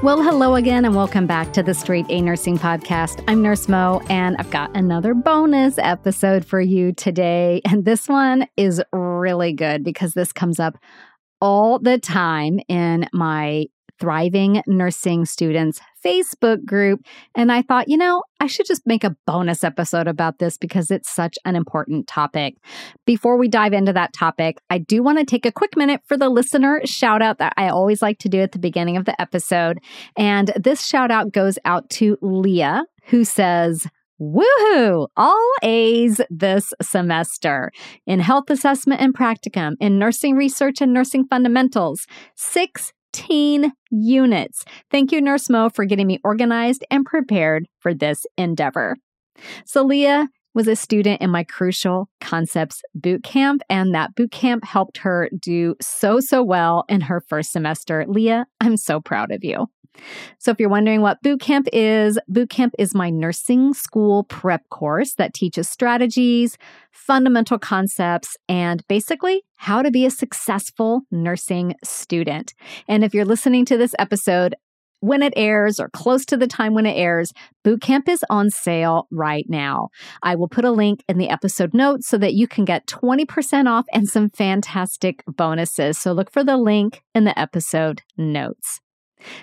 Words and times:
Well, 0.00 0.22
hello 0.22 0.54
again, 0.54 0.84
and 0.84 0.94
welcome 0.94 1.26
back 1.26 1.52
to 1.54 1.62
the 1.64 1.74
Straight 1.74 2.06
A 2.08 2.20
Nursing 2.22 2.56
Podcast. 2.56 3.24
I'm 3.26 3.42
Nurse 3.42 3.66
Mo, 3.66 4.00
and 4.08 4.36
I've 4.38 4.50
got 4.52 4.74
another 4.76 5.12
bonus 5.12 5.76
episode 5.76 6.44
for 6.44 6.60
you 6.60 6.92
today. 6.92 7.60
And 7.64 7.84
this 7.84 8.08
one 8.08 8.46
is 8.56 8.80
really 8.92 9.52
good 9.52 9.82
because 9.82 10.12
this 10.12 10.32
comes 10.32 10.60
up 10.60 10.78
all 11.40 11.80
the 11.80 11.98
time 11.98 12.60
in 12.68 13.08
my 13.12 13.66
Thriving 13.98 14.62
Nursing 14.68 15.24
Students 15.24 15.80
Facebook 16.04 16.64
group. 16.64 17.00
And 17.34 17.50
I 17.50 17.62
thought, 17.62 17.88
you 17.88 17.96
know, 17.96 18.22
I 18.40 18.46
should 18.46 18.66
just 18.66 18.86
make 18.86 19.04
a 19.04 19.16
bonus 19.26 19.64
episode 19.64 20.08
about 20.08 20.38
this 20.38 20.56
because 20.56 20.90
it's 20.90 21.10
such 21.10 21.38
an 21.44 21.56
important 21.56 22.06
topic. 22.06 22.56
Before 23.04 23.36
we 23.36 23.48
dive 23.48 23.72
into 23.72 23.92
that 23.92 24.12
topic, 24.12 24.58
I 24.70 24.78
do 24.78 25.02
want 25.02 25.18
to 25.18 25.24
take 25.24 25.46
a 25.46 25.52
quick 25.52 25.76
minute 25.76 26.00
for 26.06 26.16
the 26.16 26.28
listener 26.28 26.80
shout 26.84 27.22
out 27.22 27.38
that 27.38 27.54
I 27.56 27.68
always 27.68 28.02
like 28.02 28.18
to 28.20 28.28
do 28.28 28.40
at 28.40 28.52
the 28.52 28.58
beginning 28.58 28.96
of 28.96 29.04
the 29.04 29.20
episode. 29.20 29.78
And 30.16 30.52
this 30.56 30.84
shout 30.84 31.10
out 31.10 31.32
goes 31.32 31.58
out 31.64 31.88
to 31.90 32.18
Leah, 32.20 32.84
who 33.06 33.24
says, 33.24 33.86
Woohoo! 34.20 35.06
All 35.16 35.52
A's 35.62 36.20
this 36.28 36.72
semester 36.82 37.70
in 38.04 38.18
health 38.18 38.50
assessment 38.50 39.00
and 39.00 39.14
practicum, 39.14 39.76
in 39.78 39.98
nursing 39.98 40.34
research 40.34 40.80
and 40.80 40.92
nursing 40.92 41.24
fundamentals. 41.28 42.04
Six 42.34 42.92
15 43.14 43.72
units. 43.90 44.64
Thank 44.90 45.12
you, 45.12 45.20
Nurse 45.20 45.48
Mo, 45.48 45.68
for 45.70 45.84
getting 45.84 46.06
me 46.06 46.20
organized 46.24 46.84
and 46.90 47.04
prepared 47.04 47.66
for 47.80 47.94
this 47.94 48.26
endeavor. 48.36 48.96
So, 49.64 49.82
Leah 49.82 50.28
was 50.54 50.66
a 50.66 50.74
student 50.74 51.20
in 51.20 51.30
my 51.30 51.44
Crucial 51.44 52.08
Concepts 52.20 52.82
boot 52.94 53.22
camp, 53.22 53.62
and 53.70 53.94
that 53.94 54.14
boot 54.16 54.32
camp 54.32 54.64
helped 54.64 54.98
her 54.98 55.30
do 55.40 55.76
so, 55.80 56.20
so 56.20 56.42
well 56.42 56.84
in 56.88 57.02
her 57.02 57.22
first 57.28 57.52
semester. 57.52 58.04
Leah, 58.08 58.46
I'm 58.60 58.76
so 58.76 59.00
proud 59.00 59.30
of 59.30 59.44
you. 59.44 59.68
So, 60.38 60.50
if 60.50 60.60
you're 60.60 60.68
wondering 60.68 61.00
what 61.00 61.22
boot 61.22 61.40
camp 61.40 61.68
is, 61.72 62.18
boot 62.28 62.50
camp 62.50 62.74
is 62.78 62.94
my 62.94 63.10
nursing 63.10 63.74
school 63.74 64.24
prep 64.24 64.68
course 64.68 65.14
that 65.14 65.34
teaches 65.34 65.68
strategies, 65.68 66.56
fundamental 66.92 67.58
concepts, 67.58 68.36
and 68.48 68.86
basically 68.88 69.42
how 69.56 69.82
to 69.82 69.90
be 69.90 70.06
a 70.06 70.10
successful 70.10 71.02
nursing 71.10 71.74
student. 71.84 72.54
And 72.86 73.04
if 73.04 73.14
you're 73.14 73.24
listening 73.24 73.64
to 73.66 73.76
this 73.76 73.94
episode, 73.98 74.54
when 75.00 75.22
it 75.22 75.32
airs 75.36 75.78
or 75.78 75.88
close 75.90 76.24
to 76.26 76.36
the 76.36 76.46
time 76.46 76.74
when 76.74 76.86
it 76.86 76.96
airs, 76.96 77.32
Bootcamp 77.64 78.08
is 78.08 78.24
on 78.28 78.50
sale 78.50 79.06
right 79.10 79.46
now. 79.48 79.88
I 80.22 80.34
will 80.34 80.48
put 80.48 80.64
a 80.64 80.72
link 80.72 81.04
in 81.08 81.18
the 81.18 81.30
episode 81.30 81.72
notes 81.72 82.08
so 82.08 82.18
that 82.18 82.34
you 82.34 82.48
can 82.48 82.64
get 82.64 82.86
20% 82.86 83.68
off 83.68 83.86
and 83.92 84.08
some 84.08 84.30
fantastic 84.30 85.22
bonuses. 85.26 85.98
So 85.98 86.12
look 86.12 86.32
for 86.32 86.42
the 86.42 86.56
link 86.56 87.02
in 87.14 87.24
the 87.24 87.38
episode 87.38 88.02
notes. 88.16 88.80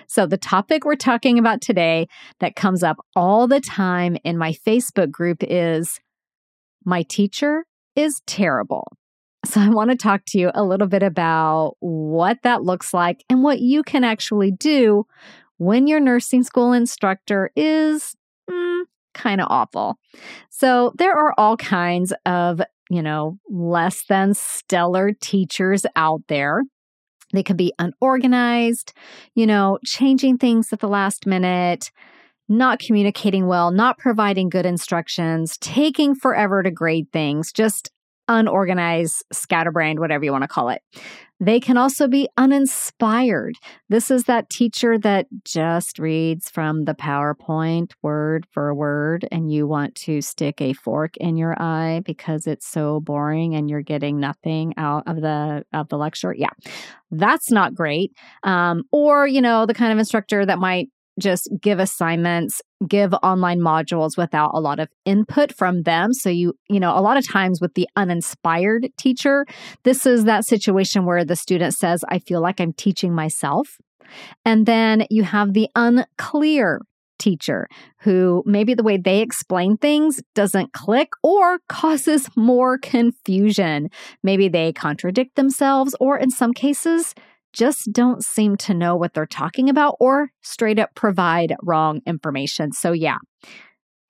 So, 0.06 0.26
the 0.26 0.36
topic 0.36 0.84
we're 0.84 0.96
talking 0.96 1.38
about 1.38 1.60
today 1.60 2.08
that 2.40 2.56
comes 2.56 2.82
up 2.82 2.96
all 3.14 3.46
the 3.46 3.60
time 3.60 4.16
in 4.24 4.38
my 4.38 4.52
Facebook 4.52 5.10
group 5.10 5.38
is 5.42 6.00
My 6.84 7.02
teacher 7.02 7.64
is 7.94 8.22
terrible. 8.26 8.92
So, 9.44 9.60
I 9.60 9.68
want 9.68 9.90
to 9.90 9.96
talk 9.96 10.22
to 10.28 10.38
you 10.38 10.50
a 10.54 10.64
little 10.64 10.88
bit 10.88 11.02
about 11.02 11.76
what 11.80 12.38
that 12.42 12.62
looks 12.62 12.92
like 12.92 13.24
and 13.28 13.42
what 13.42 13.60
you 13.60 13.82
can 13.82 14.04
actually 14.04 14.50
do 14.50 15.06
when 15.58 15.86
your 15.86 16.00
nursing 16.00 16.42
school 16.42 16.72
instructor 16.72 17.50
is 17.56 18.14
mm, 18.50 18.82
kind 19.14 19.40
of 19.40 19.46
awful. 19.50 19.98
So, 20.50 20.92
there 20.96 21.16
are 21.16 21.34
all 21.38 21.56
kinds 21.56 22.12
of, 22.24 22.60
you 22.90 23.02
know, 23.02 23.38
less 23.48 24.04
than 24.08 24.34
stellar 24.34 25.12
teachers 25.20 25.86
out 25.96 26.22
there. 26.28 26.62
They 27.36 27.42
can 27.42 27.56
be 27.56 27.72
unorganized, 27.78 28.92
you 29.34 29.46
know, 29.46 29.78
changing 29.84 30.38
things 30.38 30.72
at 30.72 30.80
the 30.80 30.88
last 30.88 31.26
minute, 31.26 31.90
not 32.48 32.78
communicating 32.78 33.46
well, 33.46 33.70
not 33.70 33.98
providing 33.98 34.48
good 34.48 34.66
instructions, 34.66 35.58
taking 35.58 36.14
forever 36.14 36.62
to 36.62 36.70
grade 36.70 37.12
things, 37.12 37.52
just 37.52 37.90
unorganized, 38.28 39.24
scatterbrained, 39.32 40.00
whatever 40.00 40.24
you 40.24 40.32
want 40.32 40.42
to 40.42 40.48
call 40.48 40.68
it. 40.68 40.82
They 41.38 41.60
can 41.60 41.76
also 41.76 42.08
be 42.08 42.28
uninspired. 42.36 43.54
This 43.88 44.10
is 44.10 44.24
that 44.24 44.48
teacher 44.48 44.98
that 44.98 45.26
just 45.44 45.98
reads 45.98 46.48
from 46.48 46.84
the 46.84 46.94
PowerPoint 46.94 47.92
word 48.02 48.46
for 48.50 48.74
word, 48.74 49.28
and 49.30 49.52
you 49.52 49.66
want 49.66 49.94
to 49.96 50.22
stick 50.22 50.60
a 50.60 50.72
fork 50.72 51.16
in 51.18 51.36
your 51.36 51.54
eye 51.60 52.00
because 52.04 52.46
it's 52.46 52.66
so 52.66 53.00
boring 53.00 53.54
and 53.54 53.68
you're 53.68 53.82
getting 53.82 54.18
nothing 54.18 54.72
out 54.78 55.04
of 55.06 55.20
the 55.20 55.64
of 55.74 55.88
the 55.88 55.98
lecture. 55.98 56.34
Yeah, 56.34 56.50
that's 57.10 57.50
not 57.50 57.74
great. 57.74 58.12
Um, 58.42 58.84
or 58.90 59.26
you 59.26 59.42
know 59.42 59.66
the 59.66 59.74
kind 59.74 59.92
of 59.92 59.98
instructor 59.98 60.46
that 60.46 60.58
might 60.58 60.88
just 61.18 61.48
give 61.60 61.78
assignments, 61.78 62.60
give 62.86 63.14
online 63.22 63.60
modules 63.60 64.16
without 64.16 64.50
a 64.54 64.60
lot 64.60 64.78
of 64.78 64.88
input 65.04 65.52
from 65.52 65.82
them. 65.82 66.12
So 66.12 66.28
you, 66.28 66.54
you 66.68 66.80
know, 66.80 66.96
a 66.96 67.00
lot 67.00 67.16
of 67.16 67.26
times 67.26 67.60
with 67.60 67.74
the 67.74 67.88
uninspired 67.96 68.88
teacher, 68.98 69.46
this 69.84 70.06
is 70.06 70.24
that 70.24 70.44
situation 70.44 71.04
where 71.04 71.24
the 71.24 71.36
student 71.36 71.74
says, 71.74 72.04
I 72.08 72.18
feel 72.18 72.40
like 72.40 72.60
I'm 72.60 72.72
teaching 72.72 73.14
myself. 73.14 73.78
And 74.44 74.66
then 74.66 75.06
you 75.10 75.24
have 75.24 75.52
the 75.52 75.68
unclear 75.74 76.80
teacher 77.18 77.66
who 78.00 78.42
maybe 78.46 78.74
the 78.74 78.82
way 78.82 78.98
they 78.98 79.20
explain 79.20 79.76
things 79.78 80.22
doesn't 80.34 80.72
click 80.72 81.08
or 81.22 81.58
causes 81.68 82.28
more 82.36 82.78
confusion. 82.78 83.88
Maybe 84.22 84.48
they 84.48 84.72
contradict 84.72 85.34
themselves, 85.34 85.96
or 85.98 86.18
in 86.18 86.30
some 86.30 86.52
cases, 86.52 87.14
just 87.56 87.90
don't 87.90 88.22
seem 88.22 88.56
to 88.58 88.74
know 88.74 88.94
what 88.94 89.14
they're 89.14 89.26
talking 89.26 89.70
about 89.70 89.96
or 89.98 90.28
straight 90.42 90.78
up 90.78 90.94
provide 90.94 91.56
wrong 91.62 92.00
information. 92.06 92.72
So, 92.72 92.92
yeah, 92.92 93.18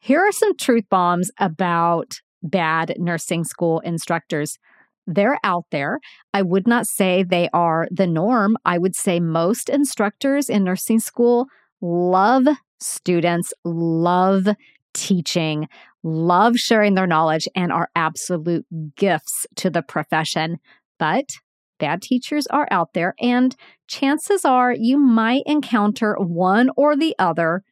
here 0.01 0.21
are 0.21 0.33
some 0.33 0.57
truth 0.57 0.85
bombs 0.91 1.31
about 1.39 2.21
bad 2.43 2.95
nursing 2.99 3.45
school 3.45 3.81
instructors. 3.81 4.59
They're 5.07 5.39
out 5.45 5.65
there. 5.71 6.01
I 6.35 6.43
would 6.43 6.67
not 6.67 6.87
say 6.87 7.23
they 7.23 7.49
are 7.53 7.87
the 7.93 8.09
norm. 8.09 8.57
I 8.65 8.79
would 8.79 8.97
say 8.97 9.21
most 9.21 9.69
instructors 9.69 10.51
in 10.51 10.65
nursing 10.65 10.99
school 10.99 11.47
love 11.81 12.47
students, 12.81 13.53
love 13.65 14.49
teaching, 14.93 15.69
love 16.03 16.57
sharing 16.57 16.95
their 16.95 17.07
knowledge, 17.07 17.49
and 17.55 17.71
are 17.73 17.91
absolute 17.95 18.67
gifts 18.97 19.47
to 19.57 19.71
the 19.71 19.83
profession. 19.83 20.59
But 20.99 21.31
Bad 21.79 22.03
teachers 22.03 22.47
are 22.49 22.69
out 22.71 22.95
there, 22.95 23.15
and 23.21 23.55
chances 23.87 24.45
are 24.45 24.73
you 24.73 24.99
might 24.99 25.43
encounter 25.47 26.17
one 26.19 26.71
or 26.77 26.97
the 26.97 27.15
other 27.19 27.63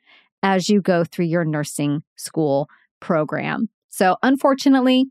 as 0.42 0.68
you 0.68 0.80
go 0.80 1.04
through 1.04 1.24
your 1.26 1.44
nursing 1.44 2.02
school 2.16 2.68
program. 3.00 3.68
So, 3.88 4.16
unfortunately, 4.22 5.06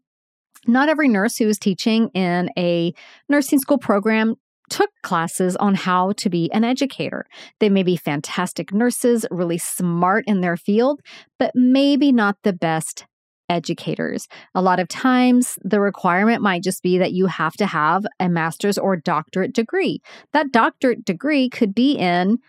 not 0.68 0.90
every 0.90 1.08
nurse 1.08 1.38
who 1.38 1.48
is 1.48 1.58
teaching 1.58 2.10
in 2.10 2.50
a 2.58 2.94
nursing 3.30 3.60
school 3.60 3.78
program 3.78 4.36
took 4.70 4.90
classes 5.04 5.56
on 5.58 5.76
how 5.76 6.14
to 6.14 6.30
be 6.30 6.52
an 6.52 6.64
educator. 6.64 7.26
They 7.60 7.70
may 7.70 7.84
be 7.84 7.98
fantastic 7.98 8.74
nurses, 8.74 9.26
really 9.30 9.58
smart 9.58 10.24
in 10.28 10.42
their 10.42 10.58
field, 10.58 11.02
but 11.38 11.52
maybe 11.54 12.12
not 12.12 12.38
the 12.44 12.54
best 12.54 13.06
educators. 13.50 14.28
A 14.56 14.62
lot 14.62 14.80
of 14.80 14.88
times, 14.88 15.58
the 15.64 15.80
requirement 15.80 16.42
might 16.42 16.64
just 16.64 16.84
be 16.84 16.98
that 16.98 17.14
you 17.14 17.28
have 17.28 17.54
to 17.54 17.66
have 17.66 18.06
a 18.20 18.30
master's 18.30 18.78
or 18.78 18.96
doctorate 18.96 19.54
degree. 19.54 20.02
That 20.32 20.52
doctorate 20.52 21.06
degree 21.06 21.50
could 21.50 21.76
be 21.76 21.94
in 21.94 22.40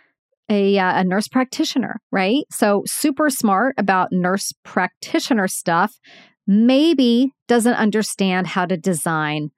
a, 0.48 0.78
uh, 0.78 1.00
a 1.00 1.04
nurse 1.04 1.28
practitioner, 1.28 2.00
right? 2.12 2.44
So, 2.50 2.82
super 2.86 3.30
smart 3.30 3.74
about 3.78 4.12
nurse 4.12 4.52
practitioner 4.62 5.48
stuff, 5.48 5.98
maybe 6.46 7.32
doesn't 7.48 7.74
understand 7.74 8.48
how 8.48 8.66
to 8.66 8.76
design 8.76 9.50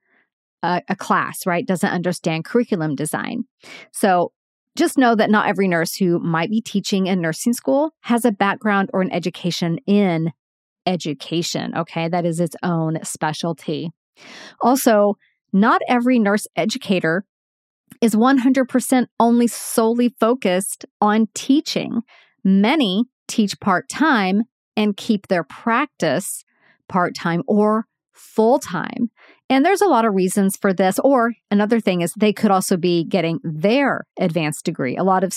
a, 0.62 0.82
a 0.88 0.96
class, 0.96 1.46
right? 1.46 1.66
Doesn't 1.66 1.90
understand 1.90 2.44
curriculum 2.44 2.94
design. 2.94 3.44
So, 3.92 4.32
just 4.76 4.98
know 4.98 5.14
that 5.14 5.30
not 5.30 5.48
every 5.48 5.68
nurse 5.68 5.94
who 5.96 6.18
might 6.18 6.50
be 6.50 6.60
teaching 6.60 7.06
in 7.06 7.20
nursing 7.20 7.54
school 7.54 7.92
has 8.02 8.24
a 8.24 8.30
background 8.30 8.90
or 8.92 9.00
an 9.00 9.10
education 9.10 9.78
in 9.86 10.32
education. 10.86 11.74
Okay. 11.76 12.08
That 12.08 12.24
is 12.24 12.40
its 12.40 12.56
own 12.62 12.98
specialty. 13.02 13.90
Also, 14.60 15.16
not 15.52 15.80
every 15.88 16.18
nurse 16.18 16.46
educator 16.56 17.24
is 18.00 18.14
100% 18.14 19.06
only 19.20 19.46
solely 19.46 20.14
focused 20.20 20.84
on 21.00 21.28
teaching. 21.34 22.02
Many 22.44 23.04
teach 23.28 23.58
part 23.60 23.88
time 23.88 24.42
and 24.76 24.96
keep 24.96 25.28
their 25.28 25.44
practice 25.44 26.44
part 26.88 27.14
time 27.14 27.42
or 27.46 27.86
full 28.12 28.58
time. 28.58 29.10
And 29.48 29.64
there's 29.64 29.80
a 29.80 29.86
lot 29.86 30.04
of 30.04 30.14
reasons 30.14 30.56
for 30.56 30.72
this. 30.72 30.98
Or 31.04 31.32
another 31.50 31.80
thing 31.80 32.00
is 32.00 32.12
they 32.14 32.32
could 32.32 32.50
also 32.50 32.76
be 32.76 33.04
getting 33.04 33.38
their 33.44 34.06
advanced 34.18 34.64
degree. 34.64 34.96
A 34.96 35.04
lot 35.04 35.22
of 35.22 35.32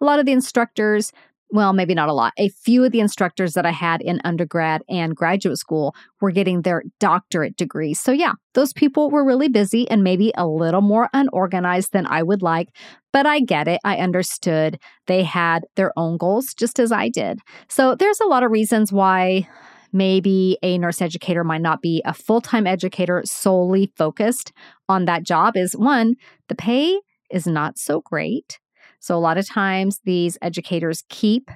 a 0.00 0.04
lot 0.04 0.18
of 0.18 0.26
the 0.26 0.32
instructors 0.32 1.12
well, 1.50 1.72
maybe 1.72 1.94
not 1.94 2.08
a 2.08 2.12
lot. 2.12 2.32
A 2.38 2.48
few 2.48 2.84
of 2.84 2.92
the 2.92 3.00
instructors 3.00 3.54
that 3.54 3.66
I 3.66 3.70
had 3.70 4.00
in 4.02 4.20
undergrad 4.24 4.82
and 4.88 5.14
graduate 5.14 5.58
school 5.58 5.94
were 6.20 6.32
getting 6.32 6.62
their 6.62 6.82
doctorate 6.98 7.56
degrees. 7.56 8.00
So, 8.00 8.10
yeah, 8.10 8.32
those 8.54 8.72
people 8.72 9.10
were 9.10 9.24
really 9.24 9.48
busy 9.48 9.88
and 9.88 10.02
maybe 10.02 10.32
a 10.36 10.46
little 10.46 10.80
more 10.80 11.08
unorganized 11.12 11.92
than 11.92 12.06
I 12.06 12.22
would 12.22 12.42
like. 12.42 12.68
But 13.12 13.26
I 13.26 13.40
get 13.40 13.68
it. 13.68 13.80
I 13.84 13.98
understood 13.98 14.78
they 15.06 15.22
had 15.22 15.64
their 15.76 15.92
own 15.96 16.16
goals 16.16 16.52
just 16.52 16.80
as 16.80 16.90
I 16.90 17.08
did. 17.08 17.38
So, 17.68 17.94
there's 17.94 18.20
a 18.20 18.26
lot 18.26 18.42
of 18.42 18.50
reasons 18.50 18.92
why 18.92 19.48
maybe 19.92 20.58
a 20.62 20.78
nurse 20.78 21.00
educator 21.00 21.44
might 21.44 21.62
not 21.62 21.80
be 21.80 22.02
a 22.04 22.12
full 22.12 22.40
time 22.40 22.66
educator 22.66 23.22
solely 23.24 23.92
focused 23.96 24.52
on 24.88 25.04
that 25.04 25.22
job. 25.22 25.56
Is 25.56 25.76
one, 25.76 26.16
the 26.48 26.56
pay 26.56 27.00
is 27.30 27.46
not 27.46 27.78
so 27.78 28.00
great. 28.00 28.58
So, 29.06 29.16
a 29.16 29.20
lot 29.20 29.38
of 29.38 29.48
times 29.48 30.00
these 30.04 30.36
educators 30.42 31.04
keep 31.08 31.48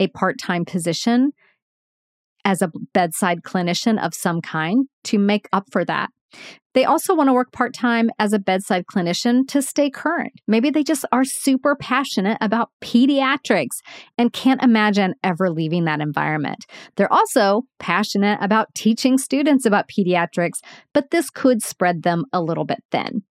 a 0.00 0.08
part 0.08 0.38
time 0.38 0.64
position 0.64 1.32
as 2.46 2.62
a 2.62 2.72
bedside 2.94 3.42
clinician 3.42 4.02
of 4.02 4.14
some 4.14 4.40
kind 4.40 4.86
to 5.04 5.18
make 5.18 5.46
up 5.52 5.66
for 5.70 5.84
that. 5.84 6.08
They 6.72 6.86
also 6.86 7.14
want 7.14 7.28
to 7.28 7.34
work 7.34 7.52
part 7.52 7.74
time 7.74 8.08
as 8.18 8.32
a 8.32 8.38
bedside 8.38 8.86
clinician 8.86 9.46
to 9.48 9.60
stay 9.60 9.90
current. 9.90 10.32
Maybe 10.48 10.70
they 10.70 10.82
just 10.82 11.04
are 11.12 11.24
super 11.24 11.76
passionate 11.76 12.38
about 12.40 12.70
pediatrics 12.82 13.82
and 14.16 14.32
can't 14.32 14.62
imagine 14.62 15.14
ever 15.22 15.50
leaving 15.50 15.84
that 15.84 16.00
environment. 16.00 16.64
They're 16.96 17.12
also 17.12 17.62
passionate 17.78 18.38
about 18.40 18.74
teaching 18.74 19.18
students 19.18 19.66
about 19.66 19.90
pediatrics, 19.90 20.58
but 20.94 21.10
this 21.10 21.28
could 21.28 21.62
spread 21.62 22.02
them 22.02 22.24
a 22.32 22.40
little 22.40 22.64
bit 22.64 22.82
thin. 22.90 23.24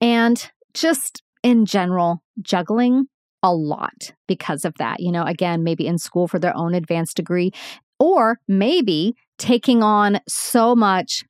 And 0.00 0.50
just 0.72 1.22
in 1.44 1.66
general, 1.66 2.20
juggling 2.42 3.06
a 3.44 3.54
lot 3.54 4.12
because 4.26 4.64
of 4.64 4.74
that. 4.78 4.98
You 4.98 5.12
know, 5.12 5.22
again, 5.22 5.62
maybe 5.62 5.86
in 5.86 5.98
school 5.98 6.26
for 6.26 6.40
their 6.40 6.56
own 6.56 6.74
advanced 6.74 7.16
degree, 7.16 7.52
or 8.00 8.38
maybe 8.48 9.14
taking 9.38 9.82
on 9.84 10.18
so 10.26 10.74
much 10.74 11.24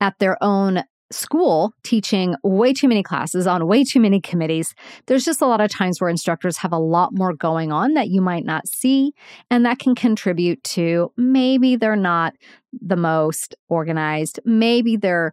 at 0.00 0.18
their 0.18 0.36
own 0.42 0.82
school 1.12 1.72
teaching 1.84 2.34
way 2.42 2.72
too 2.72 2.88
many 2.88 3.02
classes 3.02 3.46
on 3.46 3.68
way 3.68 3.84
too 3.84 4.00
many 4.00 4.20
committees. 4.20 4.74
There's 5.06 5.24
just 5.24 5.40
a 5.40 5.46
lot 5.46 5.60
of 5.60 5.70
times 5.70 6.00
where 6.00 6.10
instructors 6.10 6.56
have 6.58 6.72
a 6.72 6.78
lot 6.78 7.10
more 7.12 7.32
going 7.32 7.70
on 7.70 7.94
that 7.94 8.08
you 8.08 8.20
might 8.20 8.44
not 8.44 8.66
see. 8.66 9.12
And 9.48 9.64
that 9.64 9.78
can 9.78 9.94
contribute 9.94 10.62
to 10.64 11.12
maybe 11.16 11.76
they're 11.76 11.94
not 11.94 12.34
the 12.72 12.96
most 12.96 13.54
organized, 13.68 14.40
maybe 14.44 14.96
their 14.96 15.32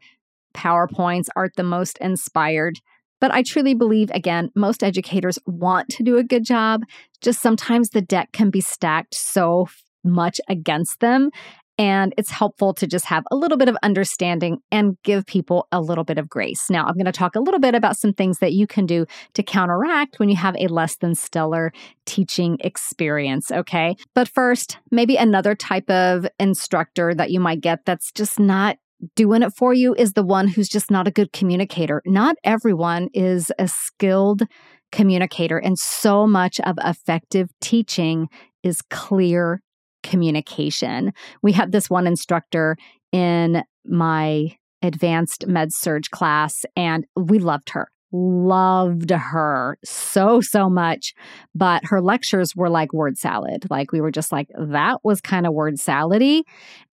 PowerPoints 0.55 1.27
aren't 1.35 1.55
the 1.55 1.63
most 1.63 1.97
inspired. 1.97 2.79
But 3.23 3.33
I 3.33 3.41
truly 3.41 3.73
believe, 3.73 4.11
again, 4.13 4.49
most 4.53 4.83
educators 4.83 5.39
want 5.45 5.87
to 5.91 6.03
do 6.03 6.17
a 6.17 6.25
good 6.25 6.43
job. 6.43 6.81
Just 7.21 7.41
sometimes 7.41 7.91
the 7.91 8.01
deck 8.01 8.33
can 8.33 8.49
be 8.49 8.59
stacked 8.59 9.15
so 9.15 9.67
much 10.03 10.41
against 10.49 10.99
them. 10.99 11.29
And 11.77 12.13
it's 12.17 12.29
helpful 12.29 12.73
to 12.73 12.85
just 12.85 13.05
have 13.05 13.23
a 13.31 13.37
little 13.37 13.57
bit 13.57 13.69
of 13.69 13.77
understanding 13.81 14.57
and 14.73 14.97
give 15.05 15.25
people 15.25 15.69
a 15.71 15.79
little 15.79 16.03
bit 16.03 16.17
of 16.17 16.27
grace. 16.27 16.69
Now, 16.69 16.85
I'm 16.85 16.95
going 16.95 17.05
to 17.05 17.13
talk 17.13 17.37
a 17.37 17.39
little 17.39 17.61
bit 17.61 17.75
about 17.75 17.97
some 17.97 18.11
things 18.11 18.39
that 18.39 18.51
you 18.51 18.67
can 18.67 18.85
do 18.85 19.05
to 19.35 19.41
counteract 19.41 20.19
when 20.19 20.27
you 20.27 20.35
have 20.35 20.57
a 20.59 20.67
less 20.67 20.97
than 20.97 21.15
stellar 21.15 21.71
teaching 22.05 22.57
experience. 22.59 23.51
Okay. 23.51 23.95
But 24.13 24.27
first, 24.27 24.79
maybe 24.91 25.15
another 25.15 25.55
type 25.55 25.89
of 25.89 26.27
instructor 26.39 27.15
that 27.15 27.31
you 27.31 27.39
might 27.39 27.61
get 27.61 27.85
that's 27.85 28.11
just 28.11 28.37
not 28.37 28.77
doing 29.15 29.43
it 29.43 29.53
for 29.55 29.73
you 29.73 29.93
is 29.97 30.13
the 30.13 30.23
one 30.23 30.47
who's 30.47 30.69
just 30.69 30.91
not 30.91 31.07
a 31.07 31.11
good 31.11 31.33
communicator. 31.33 32.01
Not 32.05 32.35
everyone 32.43 33.09
is 33.13 33.51
a 33.59 33.67
skilled 33.67 34.43
communicator, 34.91 35.57
and 35.57 35.77
so 35.77 36.27
much 36.27 36.59
of 36.61 36.77
effective 36.83 37.49
teaching 37.61 38.27
is 38.63 38.81
clear 38.89 39.61
communication. 40.03 41.13
We 41.41 41.53
had 41.53 41.71
this 41.71 41.89
one 41.89 42.07
instructor 42.07 42.75
in 43.11 43.63
my 43.85 44.55
advanced 44.81 45.47
med 45.47 45.73
surg 45.73 46.03
class, 46.11 46.65
and 46.75 47.05
we 47.15 47.39
loved 47.39 47.69
her. 47.71 47.87
Loved 48.15 49.09
her 49.09 49.79
so, 49.83 50.39
so 50.39 50.69
much. 50.69 51.15
But 51.55 51.83
her 51.85 51.99
lectures 51.99 52.55
were 52.55 52.69
like 52.69 52.93
word 52.93 53.17
salad. 53.17 53.65
Like 53.71 53.91
we 53.91 54.01
were 54.01 54.11
just 54.11 54.31
like, 54.31 54.49
that 54.55 55.03
was 55.03 55.19
kind 55.19 55.47
of 55.47 55.53
word 55.53 55.75
salady. 55.75 56.43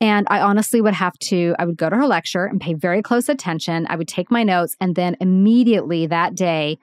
And 0.00 0.26
I 0.30 0.40
honestly 0.40 0.80
would 0.80 0.94
have 0.94 1.18
to, 1.18 1.54
I 1.58 1.66
would 1.66 1.76
go 1.76 1.90
to 1.90 1.96
her 1.96 2.06
lecture 2.06 2.46
and 2.46 2.58
pay 2.58 2.72
very 2.72 3.02
close 3.02 3.28
attention. 3.28 3.86
I 3.90 3.96
would 3.96 4.08
take 4.08 4.30
my 4.30 4.42
notes, 4.42 4.76
and 4.80 4.96
then 4.96 5.16
immediately 5.20 6.06
that 6.06 6.34
day, 6.34 6.78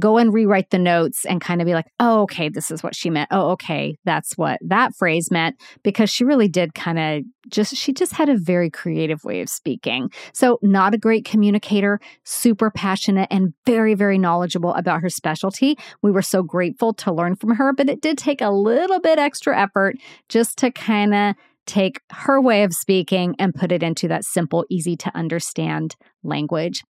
go 0.00 0.18
and 0.18 0.32
rewrite 0.32 0.70
the 0.70 0.78
notes 0.78 1.24
and 1.24 1.40
kind 1.40 1.60
of 1.60 1.66
be 1.66 1.74
like, 1.74 1.86
oh, 2.00 2.22
okay, 2.22 2.48
this 2.48 2.70
is 2.70 2.82
what 2.82 2.94
she 2.94 3.10
meant. 3.10 3.28
Oh, 3.30 3.50
okay, 3.50 3.96
that's 4.04 4.36
what 4.36 4.58
that 4.62 4.94
phrase 4.94 5.30
meant. 5.30 5.56
Because 5.82 6.10
she 6.10 6.24
really 6.24 6.48
did 6.48 6.74
kind 6.74 6.98
of 6.98 7.22
just, 7.48 7.76
she 7.76 7.92
just 7.92 8.12
had 8.12 8.28
a 8.28 8.36
very 8.36 8.70
creative 8.70 9.22
way 9.24 9.40
of 9.40 9.48
speaking. 9.48 10.10
So, 10.32 10.58
not 10.62 10.94
a 10.94 10.98
great 10.98 11.24
communicator, 11.24 12.00
super 12.24 12.70
passionate 12.70 13.28
and 13.30 13.54
very, 13.66 13.94
very 13.94 14.18
knowledgeable 14.18 14.74
about 14.74 15.02
her 15.02 15.10
specialty. 15.10 15.76
We 16.02 16.10
were 16.10 16.22
so 16.22 16.42
grateful 16.42 16.94
to 16.94 17.12
learn 17.12 17.36
from 17.36 17.56
her, 17.56 17.72
but 17.72 17.88
it 17.88 18.00
did 18.00 18.18
take 18.18 18.40
a 18.40 18.50
little 18.50 19.00
bit 19.00 19.18
extra 19.18 19.58
effort 19.58 19.96
just 20.28 20.58
to 20.58 20.70
kind 20.70 21.14
of 21.14 21.34
take 21.66 22.00
her 22.10 22.40
way 22.40 22.62
of 22.64 22.72
speaking 22.72 23.36
and 23.38 23.54
put 23.54 23.70
it 23.70 23.82
into 23.82 24.08
that 24.08 24.24
simple, 24.24 24.64
easy 24.68 24.96
to 24.96 25.16
understand 25.16 25.94
language. 26.22 26.82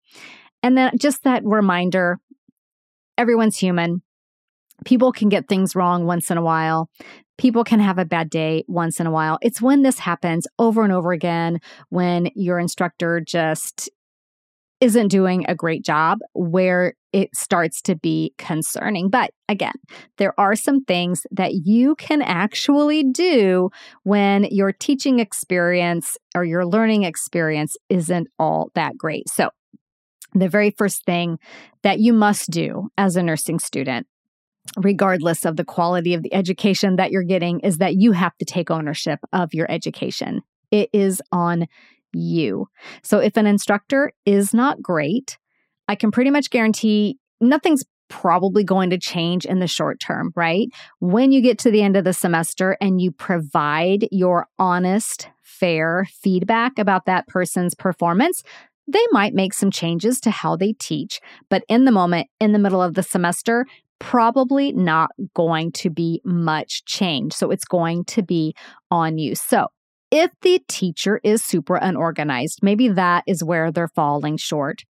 And 0.63 0.77
then 0.77 0.91
just 0.97 1.23
that 1.23 1.44
reminder 1.45 2.19
everyone's 3.19 3.57
human. 3.57 4.01
People 4.86 5.12
can 5.12 5.27
get 5.27 5.50
things 5.50 5.75
wrong 5.75 6.06
once 6.06 6.31
in 6.31 6.38
a 6.38 6.42
while. 6.42 6.89
People 7.38 7.66
can 7.66 7.81
have 7.81 8.00
a 8.00 8.06
bad 8.06 8.30
day 8.30 8.63
once 8.68 9.00
in 9.00 9.06
a 9.06 9.12
while. 9.12 9.38
It's 9.42 9.62
when 9.62 9.81
this 9.81 10.00
happens 10.00 10.48
over 10.57 10.83
and 10.83 10.94
over 10.94 11.12
again, 11.12 11.60
when 11.89 12.30
your 12.33 12.60
instructor 12.60 13.19
just 13.19 13.89
isn't 14.80 15.10
doing 15.10 15.44
a 15.50 15.56
great 15.56 15.83
job, 15.83 16.19
where 16.33 16.94
it 17.12 17.36
starts 17.36 17.81
to 17.81 17.95
be 17.98 18.33
concerning. 18.38 19.10
But 19.10 19.31
again, 19.50 19.74
there 20.18 20.33
are 20.39 20.56
some 20.56 20.86
things 20.86 21.25
that 21.31 21.54
you 21.66 21.95
can 21.95 22.21
actually 22.21 23.04
do 23.04 23.69
when 24.04 24.45
your 24.45 24.71
teaching 24.71 25.19
experience 25.19 26.18
or 26.33 26.45
your 26.45 26.66
learning 26.66 27.04
experience 27.04 27.75
isn't 27.89 28.30
all 28.38 28.71
that 28.75 28.98
great. 28.98 29.27
So, 29.27 29.50
the 30.34 30.50
very 30.50 30.72
first 30.72 31.06
thing 31.06 31.40
that 31.81 32.00
you 32.00 32.14
must 32.14 32.50
do 32.50 32.90
as 32.98 33.16
a 33.16 33.24
nursing 33.24 33.60
student, 33.60 34.08
regardless 34.78 35.46
of 35.46 35.56
the 35.56 35.66
quality 35.66 36.14
of 36.14 36.24
the 36.24 36.34
education 36.34 36.98
that 36.98 37.12
you're 37.12 37.24
getting, 37.24 37.60
is 37.62 37.78
that 37.78 37.96
you 37.96 38.12
have 38.12 38.36
to 38.38 38.46
take 38.46 38.70
ownership 38.70 39.20
of 39.34 39.54
your 39.54 39.70
education. 39.72 40.42
It 40.72 40.90
is 40.94 41.21
on 41.31 41.68
you. 42.14 42.68
So 43.04 43.19
if 43.19 43.38
an 43.38 43.48
instructor 43.48 44.12
is 44.26 44.54
not 44.54 44.81
great, 44.81 45.38
I 45.88 45.95
can 45.95 46.12
pretty 46.12 46.30
much 46.30 46.50
guarantee 46.50 47.18
nothing's 47.42 47.83
probably 48.09 48.64
going 48.64 48.90
to 48.90 48.98
change 48.98 49.45
in 49.45 49.59
the 49.59 49.68
short 49.68 50.00
term, 50.00 50.31
right? 50.36 50.68
When 51.00 51.31
you 51.31 51.42
get 51.42 51.59
to 51.59 51.71
the 51.71 51.83
end 51.83 51.95
of 51.95 52.04
the 52.04 52.14
semester 52.14 52.76
and 52.81 53.00
you 53.00 53.12
provide 53.12 54.07
your 54.12 54.48
honest, 54.57 55.30
fair 55.42 56.07
feedback 56.12 56.80
about 56.80 57.06
that 57.06 57.28
person's 57.28 57.76
performance, 57.76 58.44
they 58.92 59.06
might 59.12 59.34
make 59.34 59.54
some 59.54 59.72
changes 59.72 60.19
to 60.22 60.31
how 60.31 60.56
they 60.56 60.74
teach, 60.74 61.19
but 61.50 61.64
in 61.69 61.86
the 61.86 61.92
moment, 61.92 62.28
in 62.40 62.52
the 62.52 62.60
middle 62.60 62.81
of 62.81 62.96
the 62.96 63.04
semester, 63.04 63.66
probably 64.00 64.72
not 64.72 65.12
going 65.36 65.72
to 65.74 65.90
be 65.90 66.22
much 66.24 66.86
change. 66.86 67.34
So 67.34 67.52
it's 67.52 67.66
going 67.66 68.06
to 68.06 68.24
be 68.24 68.56
on 68.90 69.18
you. 69.18 69.36
So 69.36 69.68
if 70.12 70.31
the 70.42 70.62
teacher 70.68 71.19
is 71.24 71.44
super 71.44 71.76
unorganized, 71.76 72.60
maybe 72.64 72.88
that 72.90 73.24
is 73.28 73.44
where 73.44 73.72
they're 73.72 73.90
falling 73.90 74.38
short. 74.38 74.84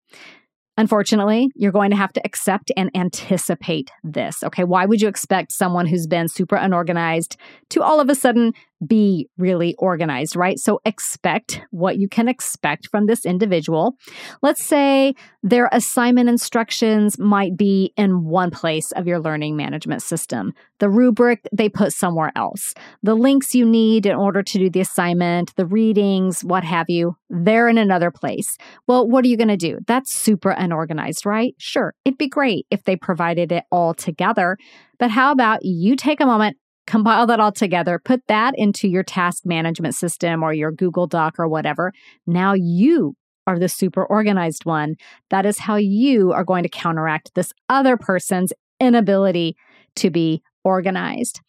Unfortunately, 0.77 1.49
you're 1.57 1.73
going 1.73 1.91
to 1.91 1.97
have 1.97 2.13
to 2.13 2.21
accept 2.25 2.71
and 2.77 2.89
anticipate 2.95 3.91
this. 4.05 4.45
Okay. 4.45 4.63
Why 4.63 4.87
would 4.87 5.01
you 5.01 5.09
expect 5.09 5.51
someone 5.51 5.87
who's 5.87 6.07
been 6.07 6.29
super 6.29 6.55
unorganized 6.55 7.37
to 7.71 7.83
all 7.83 7.99
of 7.99 8.09
a 8.09 8.15
sudden 8.15 8.53
be 8.87 9.29
really 9.37 9.75
organized, 9.79 10.37
right? 10.37 10.59
So 10.59 10.81
expect 10.85 11.61
what 11.71 11.99
you 11.99 12.09
can 12.09 12.29
expect 12.29 12.89
from 12.89 13.07
this 13.07 13.27
individual. 13.27 13.95
Let's 14.43 14.65
say 14.65 15.15
their 15.43 15.69
assignment 15.73 16.29
instructions 16.29 17.19
might 17.19 17.57
be 17.57 17.93
in 17.97 18.25
one 18.25 18.51
place 18.51 18.93
of 18.93 19.07
your 19.07 19.19
learning 19.19 19.57
management 19.57 20.03
system. 20.03 20.53
The 20.79 20.89
rubric 20.89 21.47
they 21.53 21.69
put 21.69 21.93
somewhere 21.93 22.33
else. 22.37 22.75
The 23.03 23.15
links 23.15 23.55
you 23.55 23.65
need 23.65 24.07
in 24.07 24.15
order 24.15 24.43
to 24.43 24.59
do 24.59 24.71
the 24.71 24.81
assignment, 24.81 25.55
the 25.57 25.67
readings, 25.67 26.45
what 26.45 26.65
have 26.65 26.87
you, 26.89 27.17
they're 27.29 27.69
in 27.69 27.79
another 27.79 28.11
place. 28.11 28.57
Well, 28.87 29.09
what 29.09 29.25
are 29.25 29.29
you 29.29 29.37
going 29.37 29.49
to 29.49 29.57
do? 29.57 29.79
That's 29.87 30.13
super 30.13 30.51
unorganized, 30.51 31.27
right? 31.27 31.55
Sure, 31.59 31.95
it'd 32.05 32.19
be 32.19 32.29
great 32.29 32.67
if 32.71 32.85
they 32.85 32.97
provided 32.97 33.51
it 33.53 33.65
all 33.71 33.95
together. 33.95 34.57
But 34.99 35.11
how 35.11 35.33
about 35.33 35.65
you 35.65 35.97
take 35.97 36.21
a 36.21 36.27
moment, 36.27 36.57
compile 36.89 37.27
that 37.27 37.39
all 37.39 37.53
together, 37.53 38.01
put 38.03 38.27
that 38.29 38.55
into 38.57 38.89
your 38.89 39.03
task 39.03 39.45
management 39.45 39.95
system 39.95 40.43
or 40.43 40.53
your 40.53 40.73
Google 40.73 41.07
Doc 41.07 41.35
or 41.39 41.47
whatever. 41.47 41.93
Now 42.27 42.55
you 42.55 43.15
are 43.47 43.59
the 43.59 43.69
super 43.69 44.05
organized 44.05 44.65
one. 44.65 44.97
That 45.31 45.47
is 45.47 45.59
how 45.59 45.77
you 45.77 46.33
are 46.33 46.45
going 46.45 46.63
to 46.63 46.69
counteract 46.69 47.35
this 47.35 47.53
other 47.69 47.97
person's 47.97 48.53
inability 48.81 49.57
to 49.97 50.11
be 50.11 50.43
organized. 50.65 51.41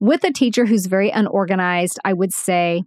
With 0.00 0.22
a 0.24 0.32
teacher 0.32 0.64
who's 0.66 0.86
very 0.86 1.10
unorganized, 1.10 1.98
I 2.04 2.12
would 2.12 2.32
say 2.32 2.84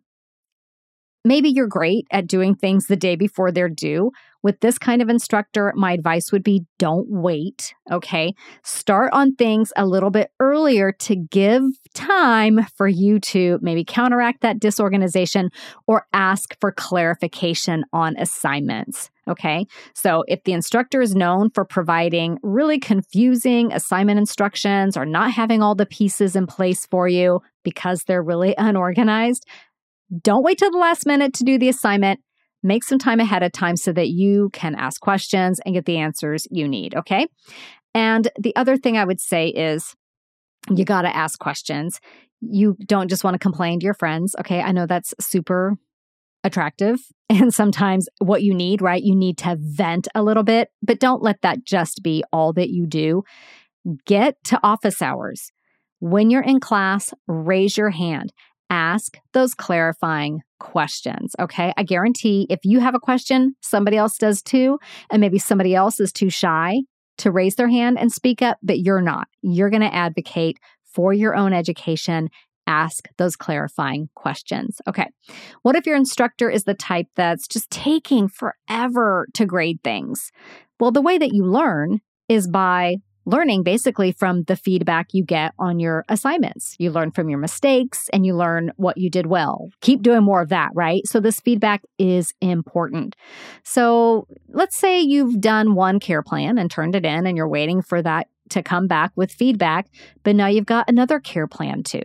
maybe 1.27 1.50
you're 1.50 1.67
great 1.67 2.07
at 2.12 2.27
doing 2.27 2.55
things 2.55 2.88
the 2.88 2.96
day 2.96 3.15
before 3.15 3.51
they're 3.51 3.69
due. 3.69 4.12
With 4.43 4.60
this 4.62 4.77
kind 4.77 5.01
of 5.01 5.10
instructor, 5.10 5.74
my 5.75 5.91
advice 5.91 6.31
would 6.31 6.43
be 6.43 6.65
don't 6.79 7.07
wait. 7.10 7.74
Okay. 7.91 8.34
Start 8.63 9.12
on 9.12 9.36
things 9.36 9.74
a 9.75 9.86
little 9.86 10.12
bit 10.12 10.31
earlier 10.39 10.91
to 11.00 11.15
give 11.15 11.63
time 11.93 12.65
for 12.75 12.88
you 12.88 13.19
to 13.19 13.60
maybe 13.62 13.84
counteract 13.84 14.41
that 14.41 14.60
disorganization 14.60 15.50
or 15.88 16.05
ask 16.13 16.55
for 16.62 16.72
clarification 16.72 17.84
on 17.91 18.15
assignments. 18.17 19.10
Okay. 19.27 19.65
So 19.93 20.24
if 20.27 20.43
the 20.43 20.53
instructor 20.53 21.01
is 21.01 21.13
known 21.13 21.50
for 21.50 21.65
providing 21.65 22.38
really 22.41 22.79
confusing 22.79 23.74
assignment 23.74 24.19
instructions 24.19 24.96
or 24.96 25.05
not 25.05 25.31
having 25.31 25.62
all 25.62 25.75
the 25.75 25.86
pieces 25.86 26.36
in 26.36 26.48
place 26.48 26.86
for 26.86 27.10
you 27.10 27.41
because 27.63 28.03
they're 28.03 28.24
really 28.24 28.55
unorganized, 28.57 29.46
don't 30.22 30.44
wait 30.44 30.58
till 30.58 30.72
the 30.72 30.78
last 30.78 31.06
minute 31.06 31.34
to 31.36 31.44
do 31.44 31.58
the 31.58 31.70
assignment. 31.70 32.20
Make 32.64 32.84
some 32.84 33.00
time 33.00 33.20
ahead 33.20 33.44
of 33.44 33.52
time 33.52 33.78
so 33.78 33.94
that 33.94 34.10
you 34.10 34.50
can 34.52 34.76
ask 34.76 35.00
questions 35.00 35.60
and 35.66 35.76
get 35.76 35.86
the 35.86 35.98
answers 35.98 36.48
you 36.50 36.68
need. 36.68 36.96
Okay. 36.96 37.28
And 37.94 38.30
the 38.40 38.56
other 38.56 38.78
thing 38.78 38.98
I 38.98 39.06
would 39.06 39.20
say 39.22 39.48
is 39.48 39.96
you 40.70 40.86
got 40.86 41.04
to 41.04 41.16
ask 41.16 41.40
questions. 41.40 42.00
You 42.42 42.76
don't 42.86 43.10
just 43.10 43.24
want 43.24 43.36
to 43.36 43.40
complain 43.40 43.80
to 43.80 43.84
your 43.84 43.94
friends. 43.94 44.36
Okay. 44.40 44.62
I 44.62 44.72
know 44.72 44.86
that's 44.86 45.14
super 45.20 45.78
attractive 46.44 47.00
and 47.30 47.54
sometimes 47.54 48.08
what 48.20 48.44
you 48.44 48.54
need, 48.54 48.82
right? 48.82 49.02
You 49.02 49.16
need 49.16 49.38
to 49.40 49.58
vent 49.60 50.08
a 50.16 50.24
little 50.24 50.44
bit, 50.44 50.70
but 50.82 51.00
don't 51.00 51.22
let 51.22 51.42
that 51.42 51.64
just 51.64 52.02
be 52.04 52.24
all 52.32 52.54
that 52.54 52.70
you 52.70 52.88
do. 52.88 53.24
Get 54.06 54.36
to 54.46 54.60
office 54.64 55.02
hours. 55.02 55.52
When 56.00 56.30
you're 56.30 56.44
in 56.44 56.60
class, 56.60 57.14
raise 57.28 57.78
your 57.78 57.90
hand 57.90 58.32
ask 58.70 59.18
those 59.34 59.54
clarifying 59.54 60.42
questions. 60.60 61.36
Okay. 61.40 61.74
I 61.78 61.84
guarantee 61.84 62.48
if 62.50 62.60
you 62.64 62.80
have 62.80 62.96
a 62.96 63.00
question, 63.00 63.56
somebody 63.62 63.98
else 63.98 64.18
does 64.18 64.42
too. 64.42 64.80
And 65.12 65.22
maybe 65.22 65.40
somebody 65.40 65.76
else 65.76 66.00
is 66.00 66.12
too 66.12 66.30
shy 66.30 66.82
to 67.20 67.32
raise 67.32 67.56
their 67.56 67.70
hand 67.70 67.98
and 68.00 68.12
speak 68.12 68.42
up, 68.42 68.58
but 68.62 68.80
you're 68.80 69.02
not. 69.02 69.28
You're 69.42 69.70
going 69.70 69.82
to 69.82 69.94
advocate 69.94 70.58
for 70.84 71.14
your 71.14 71.36
own 71.36 71.54
education. 71.54 72.30
Ask 72.68 73.08
those 73.18 73.36
clarifying 73.36 74.10
questions. 74.16 74.82
Okay. 74.88 75.08
What 75.62 75.76
if 75.76 75.86
your 75.86 75.96
instructor 75.96 76.50
is 76.50 76.66
the 76.66 76.74
type 76.74 77.08
that's 77.16 77.48
just 77.48 77.70
taking 77.70 78.28
forever 78.28 79.28
to 79.34 79.46
grade 79.46 79.80
things? 79.84 80.32
Well, 80.80 80.92
the 80.92 81.02
way 81.02 81.18
that 81.18 81.34
you 81.34 81.46
learn 81.46 82.02
is 82.28 82.48
by 82.48 82.98
learning 83.27 83.62
basically 83.62 84.13
from 84.13 84.43
the 84.43 84.55
feedback 84.55 85.07
you 85.12 85.24
get 85.24 85.53
on 85.60 85.79
your 85.79 86.05
assignments. 86.07 86.75
You 86.79 86.91
learn 86.91 87.12
from 87.12 87.29
your 87.29 87.39
mistakes 87.39 88.10
and 88.13 88.25
you 88.25 88.36
learn 88.36 88.72
what 88.77 88.98
you 88.98 89.10
did 89.10 89.27
well. 89.27 89.69
Keep 89.81 90.01
doing 90.01 90.24
more 90.24 90.41
of 90.41 90.50
that, 90.50 90.72
right? 90.74 91.01
So, 91.05 91.19
this 91.19 91.39
feedback 91.41 91.84
is 92.00 92.34
important. 92.41 93.15
So, 93.63 94.27
let's 94.50 94.77
say 94.77 95.01
you've 95.01 95.41
done 95.41 95.75
one 95.75 96.00
care 96.00 96.24
plan 96.24 96.57
and 96.57 96.72
turned 96.72 96.96
it 96.96 97.05
in 97.05 97.27
and 97.27 97.36
you're 97.38 97.50
waiting 97.50 97.81
for 97.81 98.01
that 98.01 98.27
to 98.50 98.63
come 98.63 98.88
back 98.88 99.12
with 99.17 99.29
feedback, 99.29 99.88
but 100.24 100.36
now 100.36 100.48
you've 100.48 100.65
got 100.65 100.89
another 100.89 101.19
care 101.19 101.48
plan 101.48 101.84
too 101.84 102.03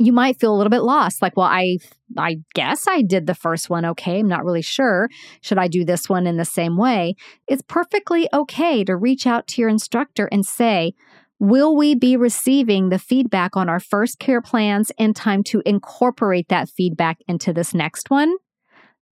you 0.00 0.12
might 0.12 0.40
feel 0.40 0.54
a 0.54 0.56
little 0.56 0.70
bit 0.70 0.82
lost 0.82 1.20
like 1.20 1.36
well 1.36 1.46
i 1.46 1.76
i 2.16 2.38
guess 2.54 2.88
i 2.88 3.02
did 3.02 3.26
the 3.26 3.34
first 3.34 3.68
one 3.68 3.84
okay 3.84 4.18
i'm 4.18 4.28
not 4.28 4.44
really 4.44 4.62
sure. 4.62 5.08
Should 5.42 5.58
i 5.58 5.68
do 5.68 5.84
this 5.84 6.08
one 6.08 6.26
in 6.26 6.36
the 6.36 6.44
same 6.44 6.76
way? 6.76 7.14
It's 7.46 7.62
perfectly 7.62 8.28
okay 8.32 8.82
to 8.84 8.96
reach 8.96 9.26
out 9.26 9.46
to 9.48 9.60
your 9.60 9.68
instructor 9.68 10.28
and 10.32 10.44
say 10.44 10.94
will 11.38 11.74
we 11.74 11.94
be 11.94 12.16
receiving 12.16 12.88
the 12.88 12.98
feedback 12.98 13.56
on 13.56 13.68
our 13.68 13.80
first 13.80 14.18
care 14.18 14.42
plans 14.42 14.92
in 14.98 15.14
time 15.14 15.42
to 15.42 15.62
incorporate 15.64 16.48
that 16.48 16.68
feedback 16.68 17.18
into 17.26 17.52
this 17.52 17.74
next 17.74 18.10
one? 18.10 18.34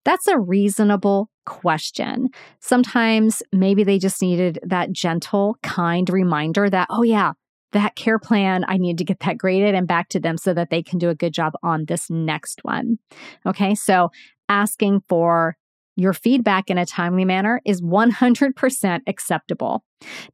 That's 0.05 0.26
a 0.26 0.38
reasonable 0.38 1.31
question. 1.47 2.28
Sometimes 2.61 3.43
maybe 3.52 3.85
they 3.85 3.99
just 3.99 4.21
needed 4.21 4.59
that 4.64 4.93
gentle, 4.93 5.57
kind 5.62 6.11
reminder 6.11 6.69
that, 6.69 6.88
oh, 6.90 7.02
yeah, 7.02 7.33
that 7.76 7.95
care 7.95 8.18
plan, 8.18 8.64
I 8.66 8.78
need 8.78 8.99
to 8.99 9.04
get 9.04 9.21
that 9.21 9.38
graded 9.38 9.75
and 9.75 9.87
back 9.87 10.09
to 10.11 10.21
them 10.21 10.38
so 10.38 10.54
that 10.54 10.71
they 10.71 10.83
can 10.83 10.99
do 10.99 11.11
a 11.11 11.14
good 11.14 11.35
job 11.35 11.52
on 11.62 11.85
this 11.85 12.09
next 12.11 12.64
one. 12.64 12.99
Okay, 13.45 13.75
so 13.75 14.11
asking 14.49 15.02
for 15.09 15.56
your 15.97 16.12
feedback 16.12 16.68
in 16.71 16.78
a 16.78 16.87
timely 16.87 17.25
manner 17.25 17.61
is 17.64 17.80
100% 17.80 19.00
acceptable. 19.06 19.83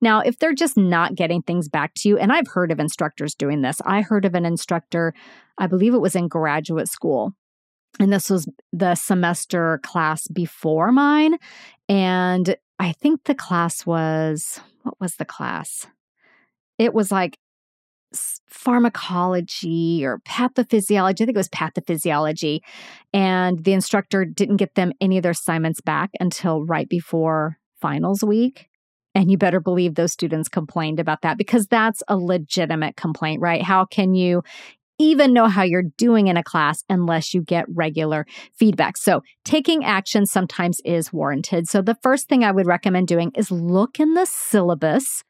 Now, 0.00 0.20
if 0.20 0.38
they're 0.38 0.54
just 0.54 0.76
not 0.76 1.14
getting 1.14 1.42
things 1.42 1.68
back 1.68 1.94
to 1.96 2.08
you, 2.08 2.18
and 2.18 2.32
I've 2.32 2.48
heard 2.48 2.72
of 2.72 2.80
instructors 2.80 3.34
doing 3.34 3.62
this, 3.62 3.80
I 3.84 4.02
heard 4.02 4.24
of 4.24 4.34
an 4.34 4.44
instructor, 4.44 5.14
I 5.58 5.66
believe 5.68 5.94
it 5.94 6.00
was 6.00 6.16
in 6.16 6.28
graduate 6.28 6.88
school. 6.88 7.32
And 8.00 8.12
this 8.12 8.30
was 8.30 8.48
the 8.72 8.94
semester 8.94 9.78
class 9.84 10.26
before 10.28 10.90
mine. 10.92 11.36
And 11.88 12.56
I 12.78 12.92
think 12.92 13.24
the 13.24 13.34
class 13.34 13.86
was, 13.86 14.60
what 14.82 14.96
was 14.98 15.16
the 15.16 15.24
class? 15.24 15.86
It 16.78 16.94
was 16.94 17.10
like 17.10 17.38
pharmacology 18.48 20.04
or 20.04 20.18
pathophysiology. 20.20 21.14
I 21.14 21.24
think 21.24 21.30
it 21.30 21.36
was 21.36 21.48
pathophysiology. 21.48 22.60
And 23.12 23.64
the 23.64 23.72
instructor 23.72 24.24
didn't 24.24 24.56
get 24.56 24.74
them 24.74 24.92
any 25.00 25.16
of 25.16 25.22
their 25.22 25.32
assignments 25.32 25.80
back 25.80 26.10
until 26.20 26.64
right 26.64 26.88
before 26.88 27.58
finals 27.80 28.22
week. 28.22 28.68
And 29.14 29.30
you 29.30 29.36
better 29.36 29.60
believe 29.60 29.94
those 29.94 30.12
students 30.12 30.48
complained 30.48 30.98
about 30.98 31.22
that 31.22 31.36
because 31.36 31.66
that's 31.66 32.02
a 32.08 32.16
legitimate 32.16 32.96
complaint, 32.96 33.42
right? 33.42 33.62
How 33.62 33.84
can 33.84 34.14
you 34.14 34.42
even 34.98 35.32
know 35.32 35.48
how 35.48 35.62
you're 35.62 35.84
doing 35.96 36.28
in 36.28 36.36
a 36.36 36.44
class 36.44 36.84
unless 36.88 37.34
you 37.34 37.42
get 37.42 37.64
regular 37.68 38.24
feedback. 38.56 38.96
So, 38.96 39.22
taking 39.44 39.84
action 39.84 40.26
sometimes 40.26 40.80
is 40.84 41.12
warranted. 41.12 41.68
So, 41.68 41.82
the 41.82 41.96
first 42.02 42.28
thing 42.28 42.44
I 42.44 42.52
would 42.52 42.66
recommend 42.66 43.08
doing 43.08 43.32
is 43.34 43.50
look 43.50 43.98
in 43.98 44.14
the 44.14 44.26
syllabus 44.26 45.24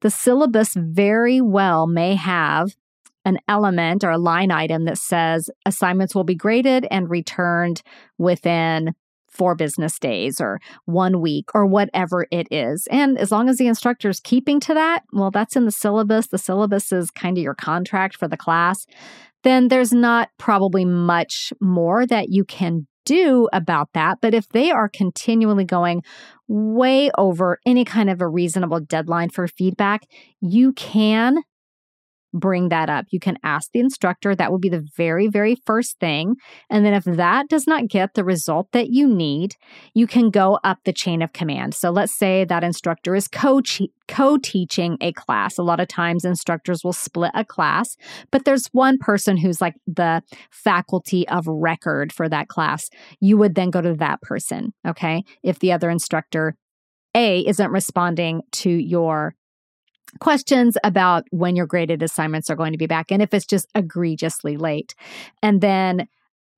the 0.00 0.10
syllabus 0.10 0.74
very 0.76 1.40
well 1.40 1.86
may 1.86 2.14
have 2.14 2.74
an 3.24 3.38
element 3.48 4.04
or 4.04 4.10
a 4.10 4.18
line 4.18 4.50
item 4.50 4.84
that 4.84 4.98
says 4.98 5.48
assignments 5.64 6.14
will 6.14 6.24
be 6.24 6.34
graded 6.34 6.86
and 6.90 7.10
returned 7.10 7.82
within 8.18 8.94
four 9.34 9.54
business 9.54 9.98
days 9.98 10.40
or 10.40 10.60
one 10.84 11.20
week 11.20 11.46
or 11.54 11.66
whatever 11.66 12.26
it 12.30 12.46
is. 12.50 12.86
And 12.90 13.18
as 13.18 13.32
long 13.32 13.48
as 13.48 13.56
the 13.56 13.66
instructor 13.66 14.08
is 14.08 14.20
keeping 14.20 14.60
to 14.60 14.74
that, 14.74 15.02
well, 15.12 15.30
that's 15.30 15.56
in 15.56 15.64
the 15.64 15.72
syllabus. 15.72 16.28
The 16.28 16.38
syllabus 16.38 16.92
is 16.92 17.10
kind 17.10 17.36
of 17.36 17.42
your 17.42 17.54
contract 17.54 18.16
for 18.16 18.28
the 18.28 18.36
class. 18.36 18.86
Then 19.42 19.68
there's 19.68 19.92
not 19.92 20.30
probably 20.38 20.84
much 20.84 21.52
more 21.60 22.06
that 22.06 22.28
you 22.30 22.44
can 22.44 22.86
do 23.04 23.48
about 23.52 23.90
that. 23.94 24.18
But 24.20 24.34
if 24.34 24.48
they 24.48 24.70
are 24.70 24.88
continually 24.88 25.64
going 25.64 26.02
way 26.48 27.10
over 27.16 27.58
any 27.64 27.84
kind 27.84 28.10
of 28.10 28.20
a 28.20 28.28
reasonable 28.28 28.80
deadline 28.80 29.30
for 29.30 29.48
feedback, 29.48 30.02
you 30.40 30.72
can 30.72 31.38
bring 32.34 32.68
that 32.68 32.90
up. 32.90 33.06
You 33.10 33.20
can 33.20 33.38
ask 33.42 33.70
the 33.72 33.80
instructor. 33.80 34.34
That 34.34 34.52
would 34.52 34.60
be 34.60 34.68
the 34.68 34.86
very, 34.96 35.28
very 35.28 35.56
first 35.64 35.98
thing. 36.00 36.34
And 36.68 36.84
then 36.84 36.92
if 36.92 37.04
that 37.04 37.48
does 37.48 37.66
not 37.66 37.88
get 37.88 38.14
the 38.14 38.24
result 38.24 38.68
that 38.72 38.88
you 38.90 39.08
need, 39.08 39.54
you 39.94 40.06
can 40.06 40.30
go 40.30 40.58
up 40.64 40.78
the 40.84 40.92
chain 40.92 41.22
of 41.22 41.32
command. 41.32 41.74
So 41.74 41.90
let's 41.90 42.16
say 42.16 42.44
that 42.44 42.64
instructor 42.64 43.14
is 43.14 43.28
co 43.28 43.62
co-teaching 44.06 44.98
a 45.00 45.12
class. 45.12 45.56
A 45.56 45.62
lot 45.62 45.80
of 45.80 45.88
times 45.88 46.24
instructors 46.24 46.84
will 46.84 46.92
split 46.92 47.30
a 47.34 47.44
class, 47.44 47.96
but 48.30 48.44
there's 48.44 48.66
one 48.72 48.98
person 48.98 49.38
who's 49.38 49.62
like 49.62 49.76
the 49.86 50.22
faculty 50.50 51.26
of 51.28 51.46
record 51.46 52.12
for 52.12 52.28
that 52.28 52.48
class. 52.48 52.90
You 53.20 53.38
would 53.38 53.54
then 53.54 53.70
go 53.70 53.80
to 53.80 53.94
that 53.94 54.20
person, 54.20 54.74
okay? 54.86 55.24
If 55.42 55.60
the 55.60 55.72
other 55.72 55.88
instructor 55.88 56.56
a 57.14 57.40
isn't 57.46 57.70
responding 57.70 58.42
to 58.50 58.70
your 58.70 59.34
questions 60.20 60.76
about 60.84 61.24
when 61.30 61.56
your 61.56 61.66
graded 61.66 62.02
assignments 62.02 62.50
are 62.50 62.56
going 62.56 62.72
to 62.72 62.78
be 62.78 62.86
back 62.86 63.10
and 63.10 63.22
if 63.22 63.34
it's 63.34 63.46
just 63.46 63.68
egregiously 63.74 64.56
late. 64.56 64.94
And 65.42 65.60
then 65.60 66.08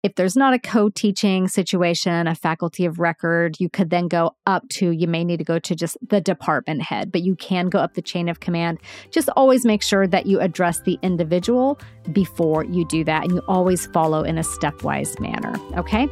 if 0.02 0.14
there's 0.14 0.36
not 0.36 0.54
a 0.54 0.58
co 0.58 0.88
teaching 0.88 1.48
situation, 1.48 2.28
a 2.28 2.34
faculty 2.36 2.84
of 2.84 3.00
record, 3.00 3.56
you 3.58 3.68
could 3.68 3.90
then 3.90 4.06
go 4.06 4.36
up 4.46 4.68
to, 4.68 4.90
you 4.92 5.08
may 5.08 5.24
need 5.24 5.38
to 5.38 5.44
go 5.44 5.58
to 5.58 5.74
just 5.74 5.96
the 6.08 6.20
department 6.20 6.82
head, 6.82 7.10
but 7.10 7.22
you 7.22 7.34
can 7.34 7.68
go 7.68 7.80
up 7.80 7.94
the 7.94 8.02
chain 8.02 8.28
of 8.28 8.38
command. 8.38 8.78
Just 9.10 9.28
always 9.36 9.64
make 9.64 9.82
sure 9.82 10.06
that 10.06 10.26
you 10.26 10.38
address 10.38 10.80
the 10.82 10.96
individual 11.02 11.80
before 12.12 12.64
you 12.64 12.86
do 12.86 13.02
that 13.02 13.24
and 13.24 13.32
you 13.32 13.42
always 13.48 13.86
follow 13.86 14.22
in 14.22 14.38
a 14.38 14.42
stepwise 14.42 15.18
manner. 15.18 15.56
Okay. 15.76 16.06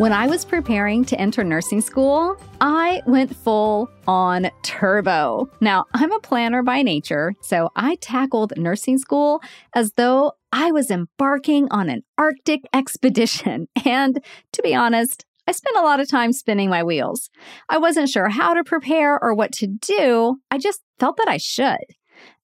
When 0.00 0.14
I 0.14 0.28
was 0.28 0.46
preparing 0.46 1.04
to 1.04 1.20
enter 1.20 1.44
nursing 1.44 1.82
school, 1.82 2.34
I 2.62 3.02
went 3.04 3.36
full 3.36 3.90
on 4.06 4.50
turbo. 4.62 5.50
Now, 5.60 5.84
I'm 5.92 6.10
a 6.10 6.20
planner 6.20 6.62
by 6.62 6.80
nature, 6.80 7.34
so 7.42 7.68
I 7.76 7.96
tackled 7.96 8.54
nursing 8.56 8.96
school 8.96 9.42
as 9.74 9.92
though 9.98 10.32
I 10.52 10.72
was 10.72 10.90
embarking 10.90 11.68
on 11.70 11.90
an 11.90 12.00
Arctic 12.16 12.62
expedition. 12.72 13.68
And 13.84 14.24
to 14.54 14.62
be 14.62 14.74
honest, 14.74 15.26
I 15.46 15.52
spent 15.52 15.76
a 15.76 15.82
lot 15.82 16.00
of 16.00 16.08
time 16.08 16.32
spinning 16.32 16.70
my 16.70 16.82
wheels. 16.82 17.28
I 17.68 17.76
wasn't 17.76 18.08
sure 18.08 18.30
how 18.30 18.54
to 18.54 18.64
prepare 18.64 19.22
or 19.22 19.34
what 19.34 19.52
to 19.56 19.66
do. 19.66 20.36
I 20.50 20.56
just 20.56 20.80
felt 20.98 21.18
that 21.18 21.28
I 21.28 21.36
should. 21.36 21.84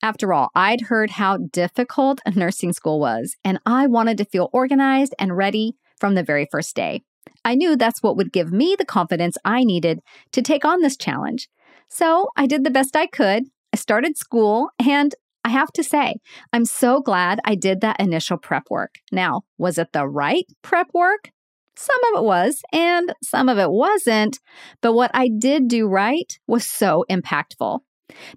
After 0.02 0.34
all, 0.34 0.50
I'd 0.54 0.82
heard 0.82 1.08
how 1.08 1.38
difficult 1.38 2.20
nursing 2.36 2.74
school 2.74 3.00
was, 3.00 3.34
and 3.42 3.60
I 3.64 3.86
wanted 3.86 4.18
to 4.18 4.26
feel 4.26 4.50
organized 4.52 5.14
and 5.18 5.34
ready 5.34 5.72
from 5.98 6.16
the 6.16 6.22
very 6.22 6.46
first 6.52 6.76
day. 6.76 7.00
I 7.46 7.54
knew 7.54 7.76
that's 7.76 8.02
what 8.02 8.16
would 8.16 8.32
give 8.32 8.52
me 8.52 8.74
the 8.76 8.84
confidence 8.84 9.38
I 9.44 9.62
needed 9.62 10.00
to 10.32 10.42
take 10.42 10.64
on 10.64 10.80
this 10.82 10.96
challenge. 10.96 11.48
So 11.88 12.30
I 12.36 12.46
did 12.46 12.64
the 12.64 12.72
best 12.72 12.96
I 12.96 13.06
could. 13.06 13.44
I 13.72 13.76
started 13.76 14.18
school, 14.18 14.70
and 14.84 15.14
I 15.44 15.50
have 15.50 15.72
to 15.74 15.84
say, 15.84 16.16
I'm 16.52 16.64
so 16.64 17.00
glad 17.00 17.38
I 17.44 17.54
did 17.54 17.80
that 17.80 18.00
initial 18.00 18.36
prep 18.36 18.64
work. 18.68 18.96
Now, 19.12 19.42
was 19.58 19.78
it 19.78 19.92
the 19.92 20.08
right 20.08 20.44
prep 20.62 20.88
work? 20.92 21.30
Some 21.76 22.00
of 22.06 22.20
it 22.20 22.24
was, 22.24 22.62
and 22.72 23.14
some 23.22 23.48
of 23.48 23.58
it 23.58 23.70
wasn't. 23.70 24.40
But 24.80 24.94
what 24.94 25.12
I 25.14 25.28
did 25.28 25.68
do 25.68 25.86
right 25.86 26.36
was 26.48 26.66
so 26.66 27.04
impactful. 27.08 27.78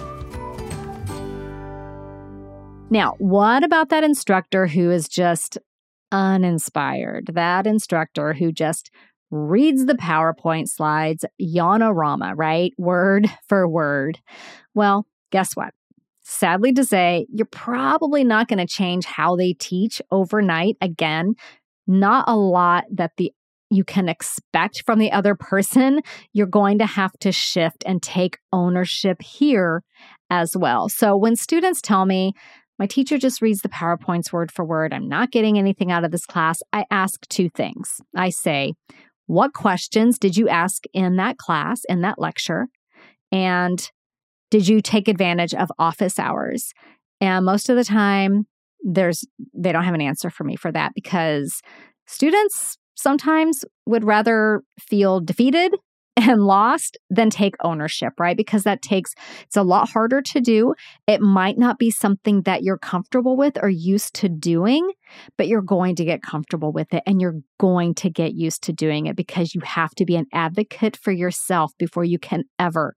Now, 2.91 3.15
what 3.19 3.65
about 3.65 3.89
that 3.89 4.05
instructor 4.05 4.67
who 4.67 4.91
is 4.91 5.09
just 5.09 5.59
uninspired? 6.13 7.31
That 7.33 7.67
instructor 7.67 8.33
who 8.35 8.53
just 8.53 8.91
reads 9.31 9.87
the 9.87 9.95
PowerPoint 9.95 10.69
slides, 10.69 11.25
Yawnarama, 11.41 12.33
right? 12.37 12.73
Word 12.77 13.31
for 13.49 13.67
word. 13.69 14.19
Well, 14.75 15.07
guess 15.31 15.55
what? 15.55 15.73
sadly 16.31 16.73
to 16.73 16.85
say, 16.85 17.27
you're 17.33 17.47
probably 17.47 18.23
not 18.25 18.49
going 18.49 18.59
to 18.59 18.67
change 18.67 19.05
how 19.05 19.37
they 19.37 19.53
teach 19.53 20.01
overnight. 20.11 20.77
Again, 20.81 21.35
not 21.87 22.29
a 22.29 22.37
lot 22.37 22.85
that 22.93 23.13
the 23.17 23.33
you 23.71 23.85
can 23.85 24.09
expect 24.09 24.83
from 24.85 24.99
the 24.99 25.13
other 25.13 25.35
person. 25.35 26.01
You're 26.33 26.47
going 26.47 26.79
to 26.79 26.87
have 26.87 27.13
to 27.21 27.33
shift 27.33 27.85
and 27.87 28.03
take 28.03 28.39
ownership 28.53 29.23
here 29.23 29.83
as 30.29 30.57
well. 30.57 30.89
So 30.89 31.17
when 31.17 31.37
students 31.37 31.81
tell 31.81 32.05
me, 32.05 32.33
my 32.79 32.87
teacher 32.87 33.19
just 33.19 33.43
reads 33.43 33.61
the 33.61 33.69
PowerPoints 33.69 34.33
word 34.33 34.51
for 34.51 34.65
word, 34.65 34.93
I'm 34.93 35.09
not 35.09 35.31
getting 35.31 35.59
anything 35.59 35.93
out 35.93 36.05
of 36.05 36.11
this 36.11 36.27
class, 36.27 36.63
I 36.73 36.87
ask 36.91 37.29
two 37.29 37.51
things. 37.51 38.01
I 38.17 38.31
say, 38.31 38.75
what 39.27 39.53
questions 39.53 40.19
did 40.19 40.37
you 40.37 40.49
ask 40.49 40.85
in 40.93 41.17
that 41.17 41.37
class, 41.37 41.83
in 41.89 42.01
that 42.01 42.19
lecture? 42.19 42.69
And 43.31 43.81
did 44.51 44.67
you 44.67 44.81
take 44.81 45.09
advantage 45.09 45.55
of 45.55 45.71
office 45.79 46.19
hours? 46.19 46.73
And 47.21 47.45
most 47.45 47.69
of 47.69 47.77
the 47.77 47.85
time, 47.85 48.47
there's 48.83 49.27
they 49.55 49.73
don't 49.73 49.85
have 49.85 49.95
an 49.95 50.01
answer 50.01 50.31
for 50.31 50.45
me 50.45 50.57
for 50.57 50.73
that 50.73 50.93
because 50.95 51.61
students 52.07 52.79
sometimes 53.01 53.65
would 53.87 54.05
rather 54.05 54.63
feel 54.79 55.21
defeated 55.21 55.75
and 56.17 56.43
lost 56.43 56.99
than 57.09 57.31
take 57.31 57.55
ownership, 57.63 58.13
right? 58.19 58.37
Because 58.37 58.65
that 58.65 58.83
takes, 58.83 59.15
it's 59.43 59.57
a 59.57 59.63
lot 59.63 59.89
harder 59.89 60.21
to 60.21 60.41
do. 60.41 60.75
It 61.07 61.21
might 61.21 61.57
not 61.57 61.79
be 61.79 61.91
something 61.91 62.43
that 62.43 62.63
you're 62.63 62.79
comfortable 62.79 63.37
with 63.37 63.57
or 63.63 63.69
used 63.69 64.15
to 64.17 64.29
doing, 64.29 64.91
but 65.39 65.49
you're 65.49 65.63
going 65.63 65.97
to 65.97 66.05
get 66.05 66.23
comfortable 66.23 66.73
with 66.73 66.93
it 66.93 67.03
and 67.07 67.21
you're 67.21 67.41
going 67.59 67.95
to 67.97 68.11
get 68.11 68.35
used 68.35 68.63
to 68.65 68.73
doing 68.73 69.07
it 69.07 69.17
because 69.17 69.55
you 69.55 69.63
have 69.65 69.95
to 69.95 70.05
be 70.05 70.17
an 70.17 70.27
advocate 70.33 70.97
for 70.97 71.13
yourself 71.13 71.73
before 71.79 72.05
you 72.05 72.19
can 72.19 72.45
ever 72.59 72.95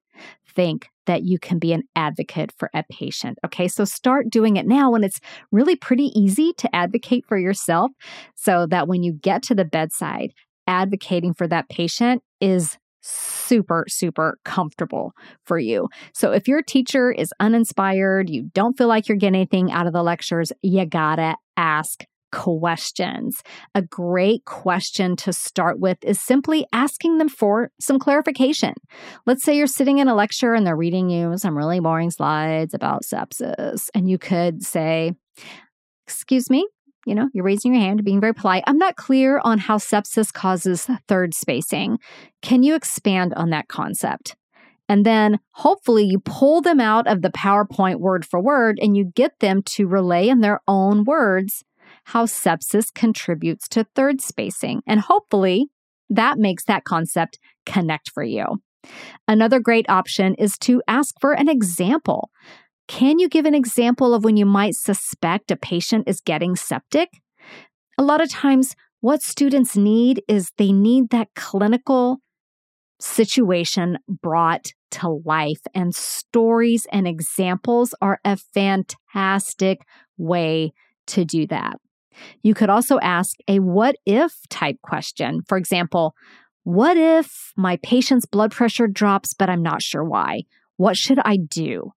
think 0.55 0.89
that 1.05 1.23
you 1.23 1.39
can 1.39 1.59
be 1.59 1.73
an 1.73 1.83
advocate 1.95 2.51
for 2.57 2.69
a 2.73 2.83
patient. 2.89 3.37
Okay, 3.45 3.67
so 3.67 3.85
start 3.85 4.29
doing 4.29 4.57
it 4.57 4.67
now 4.67 4.91
when 4.91 5.03
it's 5.03 5.19
really 5.51 5.75
pretty 5.75 6.11
easy 6.19 6.53
to 6.57 6.73
advocate 6.75 7.25
for 7.27 7.37
yourself 7.37 7.91
so 8.35 8.65
that 8.67 8.87
when 8.87 9.03
you 9.03 9.13
get 9.13 9.43
to 9.43 9.55
the 9.55 9.65
bedside, 9.65 10.33
advocating 10.67 11.33
for 11.33 11.47
that 11.47 11.69
patient 11.69 12.21
is 12.39 12.77
super, 13.01 13.85
super 13.89 14.37
comfortable 14.45 15.11
for 15.45 15.59
you. 15.59 15.89
So 16.13 16.31
if 16.31 16.47
your 16.47 16.61
teacher 16.61 17.11
is 17.11 17.33
uninspired, 17.39 18.29
you 18.29 18.49
don't 18.53 18.77
feel 18.77 18.87
like 18.87 19.09
you're 19.09 19.17
getting 19.17 19.35
anything 19.35 19.71
out 19.71 19.87
of 19.87 19.93
the 19.93 20.03
lectures, 20.03 20.53
you 20.61 20.85
gotta 20.85 21.35
ask 21.57 22.05
questions. 22.33 23.43
A 23.75 23.81
great 23.83 24.43
question 24.45 25.15
to 25.17 25.31
start 25.31 25.79
with 25.79 25.99
is 26.03 26.19
simply 26.19 26.65
asking 26.73 27.19
them 27.19 27.29
for 27.29 27.69
some 27.79 27.99
clarification. 27.99 28.73
Let's 29.27 29.43
say 29.43 29.55
you're 29.55 29.67
sitting 29.67 29.99
in 29.99 30.07
a 30.07 30.15
lecture 30.15 30.55
and 30.55 30.65
they're 30.65 30.75
reading 30.75 31.11
you 31.11 31.37
some 31.37 31.55
really 31.55 31.79
boring 31.79 32.09
slides 32.09 32.73
about 32.73 33.03
sepsis, 33.03 33.89
and 33.93 34.09
you 34.09 34.17
could 34.17 34.63
say, 34.63 35.13
Excuse 36.07 36.49
me, 36.49 36.67
you 37.05 37.13
know, 37.13 37.29
you're 37.33 37.45
raising 37.45 37.73
your 37.73 37.81
hand, 37.81 38.03
being 38.03 38.19
very 38.19 38.33
polite. 38.33 38.63
I'm 38.65 38.79
not 38.79 38.95
clear 38.95 39.39
on 39.43 39.59
how 39.59 39.77
sepsis 39.77 40.33
causes 40.33 40.87
third 41.07 41.33
spacing. 41.35 41.99
Can 42.41 42.63
you 42.63 42.75
expand 42.75 43.33
on 43.35 43.51
that 43.51 43.67
concept? 43.67 44.35
And 44.89 45.05
then 45.05 45.39
hopefully 45.51 46.03
you 46.03 46.19
pull 46.19 46.61
them 46.61 46.79
out 46.79 47.07
of 47.07 47.21
the 47.21 47.29
PowerPoint 47.29 47.99
word 47.99 48.25
for 48.25 48.41
word 48.41 48.79
and 48.81 48.97
you 48.97 49.05
get 49.05 49.39
them 49.39 49.61
to 49.63 49.87
relay 49.87 50.27
in 50.27 50.41
their 50.41 50.59
own 50.67 51.05
words 51.05 51.63
how 52.05 52.25
sepsis 52.25 52.93
contributes 52.93 53.67
to 53.69 53.85
third 53.95 54.21
spacing. 54.21 54.81
And 54.87 54.99
hopefully 54.99 55.67
that 56.09 56.37
makes 56.37 56.65
that 56.65 56.83
concept 56.83 57.39
connect 57.65 58.11
for 58.11 58.23
you. 58.23 58.45
Another 59.27 59.59
great 59.59 59.89
option 59.89 60.35
is 60.35 60.57
to 60.59 60.81
ask 60.87 61.15
for 61.19 61.33
an 61.33 61.47
example. 61.47 62.29
Can 62.87 63.19
you 63.19 63.29
give 63.29 63.45
an 63.45 63.55
example 63.55 64.13
of 64.13 64.23
when 64.23 64.37
you 64.37 64.45
might 64.45 64.75
suspect 64.75 65.51
a 65.51 65.55
patient 65.55 66.07
is 66.07 66.19
getting 66.19 66.55
septic? 66.55 67.09
A 67.97 68.03
lot 68.03 68.21
of 68.21 68.29
times, 68.29 68.75
what 68.99 69.21
students 69.21 69.77
need 69.77 70.23
is 70.27 70.51
they 70.57 70.71
need 70.71 71.09
that 71.09 71.29
clinical 71.35 72.19
situation 72.99 73.97
brought 74.07 74.67
to 74.91 75.21
life, 75.25 75.61
and 75.73 75.93
stories 75.95 76.87
and 76.91 77.07
examples 77.07 77.95
are 78.01 78.19
a 78.23 78.37
fantastic 78.37 79.81
way 80.17 80.71
to 81.07 81.25
do 81.25 81.47
that. 81.47 81.77
You 82.41 82.53
could 82.53 82.69
also 82.69 82.99
ask 82.99 83.37
a 83.47 83.59
what 83.59 83.95
if 84.05 84.33
type 84.49 84.77
question. 84.81 85.41
For 85.47 85.57
example, 85.57 86.15
what 86.63 86.97
if 86.97 87.51
my 87.57 87.77
patient's 87.83 88.25
blood 88.25 88.51
pressure 88.51 88.87
drops, 88.87 89.33
but 89.33 89.49
I'm 89.49 89.61
not 89.61 89.81
sure 89.81 90.03
why? 90.03 90.43
What 90.77 90.97
should 90.97 91.19
I 91.23 91.37
do? 91.37 91.91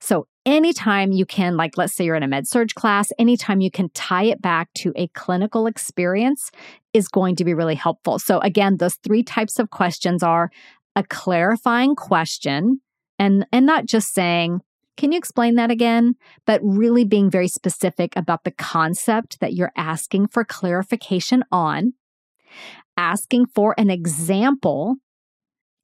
So, 0.00 0.26
anytime 0.44 1.12
you 1.12 1.24
can, 1.24 1.56
like, 1.56 1.78
let's 1.78 1.94
say 1.94 2.04
you're 2.04 2.16
in 2.16 2.24
a 2.24 2.28
med 2.28 2.48
surg 2.48 2.74
class, 2.74 3.12
anytime 3.18 3.60
you 3.60 3.70
can 3.70 3.88
tie 3.90 4.24
it 4.24 4.42
back 4.42 4.68
to 4.78 4.92
a 4.96 5.06
clinical 5.08 5.68
experience 5.68 6.50
is 6.92 7.06
going 7.06 7.36
to 7.36 7.44
be 7.44 7.54
really 7.54 7.76
helpful. 7.76 8.18
So, 8.18 8.40
again, 8.40 8.78
those 8.78 8.96
three 8.96 9.22
types 9.22 9.60
of 9.60 9.70
questions 9.70 10.24
are 10.24 10.50
a 10.96 11.04
clarifying 11.04 11.94
question 11.94 12.80
and, 13.20 13.46
and 13.52 13.64
not 13.64 13.86
just 13.86 14.12
saying, 14.12 14.60
can 14.96 15.12
you 15.12 15.18
explain 15.18 15.54
that 15.56 15.70
again? 15.70 16.14
But 16.46 16.60
really 16.62 17.04
being 17.04 17.30
very 17.30 17.48
specific 17.48 18.14
about 18.16 18.44
the 18.44 18.50
concept 18.50 19.40
that 19.40 19.54
you're 19.54 19.72
asking 19.76 20.28
for 20.28 20.44
clarification 20.44 21.44
on, 21.50 21.94
asking 22.96 23.46
for 23.46 23.74
an 23.78 23.90
example, 23.90 24.96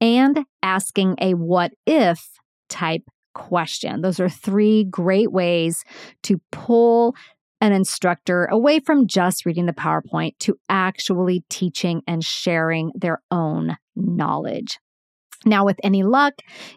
and 0.01 0.45
asking 0.63 1.15
a 1.19 1.33
what 1.33 1.71
if 1.85 2.29
type 2.69 3.03
question. 3.33 4.01
Those 4.01 4.19
are 4.19 4.29
three 4.29 4.83
great 4.83 5.31
ways 5.31 5.83
to 6.23 6.41
pull 6.51 7.15
an 7.61 7.73
instructor 7.73 8.45
away 8.45 8.79
from 8.79 9.07
just 9.07 9.45
reading 9.45 9.65
the 9.65 9.73
PowerPoint 9.73 10.37
to 10.39 10.57
actually 10.69 11.43
teaching 11.49 12.01
and 12.07 12.23
sharing 12.23 12.91
their 12.95 13.21
own 13.31 13.75
knowledge. 13.95 14.79
Now, 15.45 15.65
with 15.65 15.79
any 15.83 16.03
luck, 16.03 16.33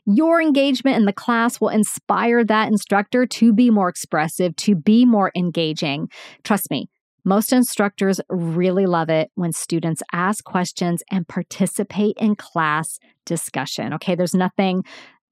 your 0.07 0.41
engagement 0.41 0.97
in 0.97 1.05
the 1.05 1.13
class 1.13 1.61
will 1.61 1.69
inspire 1.69 2.45
that 2.45 2.69
instructor 2.69 3.27
to 3.27 3.53
be 3.53 3.71
more 3.71 3.89
expressive, 3.89 4.55
to 4.57 4.75
be 4.75 5.05
more 5.05 5.33
engaging. 5.35 6.09
Trust 6.45 6.71
me, 6.71 6.89
most 7.25 7.53
instructors 7.53 8.21
really 8.29 8.87
love 8.87 9.09
it 9.09 9.31
when 9.35 9.53
students 9.53 10.03
ask 10.13 10.45
questions 10.45 11.03
and 11.11 11.27
participate 11.27 12.17
in 12.19 12.37
class 12.37 12.99
discussion. 13.27 13.93
Okay, 13.95 14.15
there's 14.15 14.35
nothing 14.35 14.83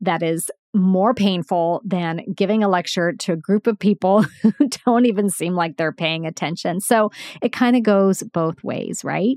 that 0.01 0.23
is 0.23 0.51
more 0.73 1.15
painful 1.15 1.83
than 1.85 2.21
giving 2.35 2.63
a 2.63 2.69
lecture 2.69 3.13
to 3.13 3.33
a 3.33 3.37
group 3.37 3.67
of 3.67 3.79
people 3.79 4.23
who 4.43 4.53
don't 4.87 5.07
even 5.07 5.29
seem 5.29 5.55
like 5.55 5.77
they're 5.77 5.93
paying 5.93 6.27
attention. 6.27 6.81
So 6.81 7.11
it 7.43 7.53
kind 7.53 7.77
of 7.77 7.83
goes 7.83 8.23
both 8.23 8.63
ways, 8.63 9.03
right? 9.05 9.37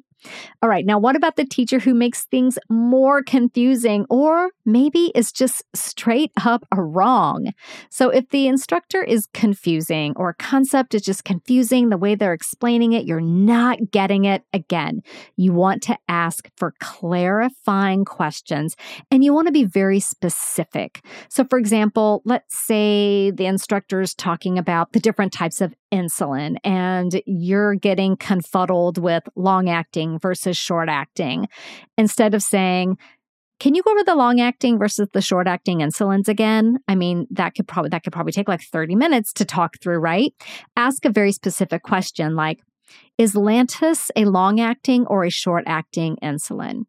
All 0.62 0.70
right, 0.70 0.86
now 0.86 1.00
what 1.00 1.16
about 1.16 1.36
the 1.36 1.46
teacher 1.46 1.80
who 1.80 1.94
makes 1.94 2.26
things 2.26 2.58
more 2.70 3.24
confusing 3.24 4.06
or 4.10 4.50
maybe 4.66 5.12
is 5.16 5.32
just 5.32 5.64
straight 5.74 6.32
up 6.46 6.66
wrong? 6.76 7.52
So 7.90 8.10
if 8.10 8.30
the 8.30 8.48
instructor 8.48 9.04
is 9.04 9.28
confusing 9.34 10.14
or 10.16 10.30
a 10.30 10.36
concept 10.36 10.94
is 10.94 11.02
just 11.02 11.24
confusing, 11.24 11.90
the 11.90 11.98
way 11.98 12.16
they're 12.16 12.34
explaining 12.34 12.94
it, 12.94 13.06
you're 13.06 13.22
not 13.22 13.92
getting 13.92 14.26
it, 14.26 14.44
again, 14.54 15.02
you 15.36 15.54
want 15.54 15.82
to 15.84 15.98
ask 16.08 16.50
for 16.58 16.74
clarifying 16.80 18.06
questions 18.06 18.76
and 19.12 19.24
you 19.24 19.34
want 19.34 19.48
to 19.48 19.54
be 19.54 19.64
very 19.64 20.00
specific. 20.00 21.04
So, 21.30 21.46
for 21.50 21.58
example, 21.58 22.22
let's 22.26 22.58
say 22.58 23.32
the 23.32 23.46
instructor 23.46 24.02
is 24.02 24.14
talking 24.14 24.58
about 24.58 24.94
the 24.94 25.00
different 25.00 25.34
types 25.34 25.62
of 25.62 25.74
insulin 25.92 26.56
and 26.64 27.22
you're 27.26 27.76
getting 27.76 28.18
confuddled 28.18 28.98
with 28.98 29.24
long 29.36 29.70
acting 29.70 30.13
versus 30.20 30.58
short 30.58 30.90
acting. 30.90 31.48
Instead 31.98 32.34
of 32.34 32.42
saying, 32.42 32.98
can 33.60 33.76
you 33.76 33.84
go 33.84 33.92
over 33.92 34.04
the 34.04 34.16
long 34.16 34.42
acting 34.42 34.78
versus 34.78 35.08
the 35.14 35.22
short 35.22 35.48
acting 35.48 35.80
insulins 35.80 36.28
again? 36.28 36.80
I 36.88 36.96
mean, 36.96 37.28
that 37.32 37.56
could 37.56 37.68
probably 37.68 37.90
that 37.90 38.04
could 38.04 38.14
probably 38.14 38.34
take 38.34 38.50
like 38.50 38.62
30 38.62 38.96
minutes 38.96 39.32
to 39.34 39.46
talk 39.46 39.78
through, 39.82 40.00
right? 40.00 40.34
Ask 40.76 41.06
a 41.06 41.10
very 41.10 41.32
specific 41.32 41.84
question 41.84 42.36
like 42.36 42.60
is 43.18 43.36
Lantus 43.36 44.10
a 44.16 44.26
long 44.26 44.60
acting 44.60 45.06
or 45.08 45.24
a 45.24 45.30
short 45.30 45.64
acting 45.68 46.18
insulin? 46.22 46.84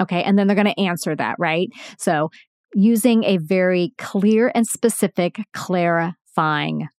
Okay, 0.00 0.22
and 0.22 0.38
then 0.38 0.46
they're 0.46 0.56
going 0.56 0.74
to 0.74 0.80
answer 0.80 1.14
that, 1.14 1.36
right? 1.38 1.68
So, 1.98 2.30
using 2.74 3.22
a 3.24 3.36
very 3.38 3.92
clear 3.96 4.50
and 4.54 4.66
specific 4.66 5.38
Clara 5.52 6.16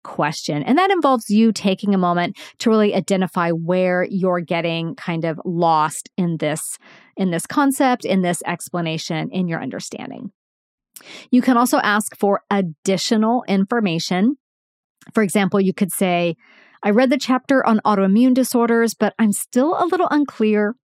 question. 0.04 0.64
And 0.64 0.78
that 0.78 0.92
involves 0.92 1.30
you 1.30 1.52
taking 1.52 1.94
a 1.94 1.98
moment 1.98 2.38
to 2.60 2.70
really 2.70 2.96
identify 2.96 3.52
where 3.52 4.08
you're 4.10 4.42
getting 4.42 4.96
kind 4.96 5.26
of 5.26 5.40
lost 5.46 6.10
in 6.18 6.38
this 6.38 6.78
in 7.18 7.32
this 7.32 7.48
concept, 7.48 8.04
in 8.04 8.22
this 8.22 8.42
explanation, 8.46 9.30
in 9.32 9.48
your 9.48 9.62
understanding. 9.62 10.32
You 11.32 11.42
can 11.42 11.58
also 11.58 11.78
ask 11.80 12.16
for 12.18 12.42
additional 12.50 13.44
information. 13.48 14.36
For 15.14 15.24
example, 15.24 15.62
you 15.62 15.74
could 15.74 15.92
say, 15.92 16.36
I 16.84 16.90
read 16.90 17.10
the 17.10 17.18
chapter 17.18 17.66
on 17.66 17.80
autoimmune 17.86 18.34
disorders, 18.34 18.94
but 18.94 19.14
I'm 19.18 19.32
still 19.32 19.76
a 19.78 19.86
little 19.86 20.08
unclear 20.12 20.76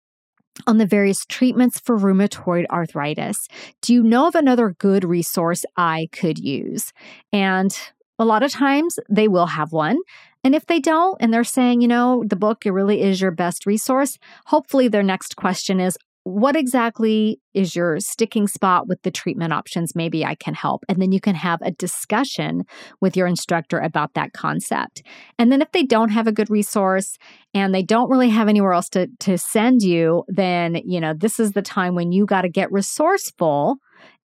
on 0.67 0.77
the 0.77 0.85
various 0.85 1.25
treatments 1.25 1.79
for 1.79 1.97
rheumatoid 1.97 2.65
arthritis. 2.69 3.47
Do 3.81 3.93
you 3.93 4.03
know 4.03 4.27
of 4.27 4.35
another 4.35 4.75
good 4.77 5.03
resource 5.03 5.63
I 5.77 6.07
could 6.11 6.37
use? 6.37 6.91
And 7.31 7.77
a 8.21 8.25
lot 8.25 8.43
of 8.43 8.51
times 8.51 8.99
they 9.09 9.27
will 9.27 9.47
have 9.47 9.71
one. 9.71 9.97
And 10.43 10.53
if 10.53 10.67
they 10.67 10.79
don't, 10.79 11.17
and 11.19 11.33
they're 11.33 11.43
saying, 11.43 11.81
you 11.81 11.87
know, 11.87 12.23
the 12.25 12.35
book 12.35 12.65
it 12.65 12.71
really 12.71 13.01
is 13.01 13.19
your 13.19 13.31
best 13.31 13.65
resource, 13.65 14.17
hopefully 14.45 14.87
their 14.87 15.03
next 15.03 15.35
question 15.35 15.79
is, 15.79 15.97
what 16.23 16.55
exactly 16.55 17.39
is 17.55 17.75
your 17.75 17.99
sticking 17.99 18.47
spot 18.47 18.87
with 18.87 19.01
the 19.01 19.09
treatment 19.09 19.53
options? 19.53 19.95
Maybe 19.95 20.23
I 20.23 20.35
can 20.35 20.53
help. 20.53 20.83
And 20.87 21.01
then 21.01 21.11
you 21.11 21.19
can 21.19 21.33
have 21.33 21.59
a 21.63 21.71
discussion 21.71 22.63
with 22.99 23.17
your 23.17 23.25
instructor 23.25 23.79
about 23.79 24.13
that 24.13 24.33
concept. 24.33 25.01
And 25.39 25.51
then 25.51 25.63
if 25.63 25.71
they 25.71 25.81
don't 25.81 26.09
have 26.09 26.27
a 26.27 26.31
good 26.31 26.51
resource 26.51 27.17
and 27.55 27.73
they 27.73 27.81
don't 27.81 28.09
really 28.09 28.29
have 28.29 28.47
anywhere 28.47 28.73
else 28.73 28.89
to, 28.89 29.07
to 29.21 29.35
send 29.39 29.81
you, 29.81 30.23
then, 30.27 30.75
you 30.85 30.99
know, 30.99 31.15
this 31.15 31.39
is 31.39 31.53
the 31.53 31.63
time 31.63 31.95
when 31.95 32.11
you 32.11 32.27
got 32.27 32.43
to 32.43 32.49
get 32.49 32.71
resourceful 32.71 33.77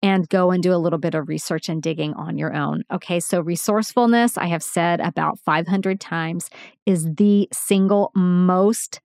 and 0.07 0.29
go 0.29 0.51
and 0.51 0.63
do 0.63 0.73
a 0.73 0.77
little 0.77 0.99
bit 0.99 1.15
of 1.15 1.27
research 1.27 1.67
and 1.67 1.83
digging 1.83 2.13
on 2.13 2.37
your 2.37 2.55
own. 2.55 2.83
Okay, 2.91 3.19
so 3.19 3.41
resourcefulness, 3.41 4.37
I 4.37 4.45
have 4.45 4.63
said 4.63 5.01
about 5.01 5.37
500 5.39 5.99
times, 5.99 6.49
is 6.85 7.05
the 7.15 7.49
single 7.51 8.11
most 8.15 9.01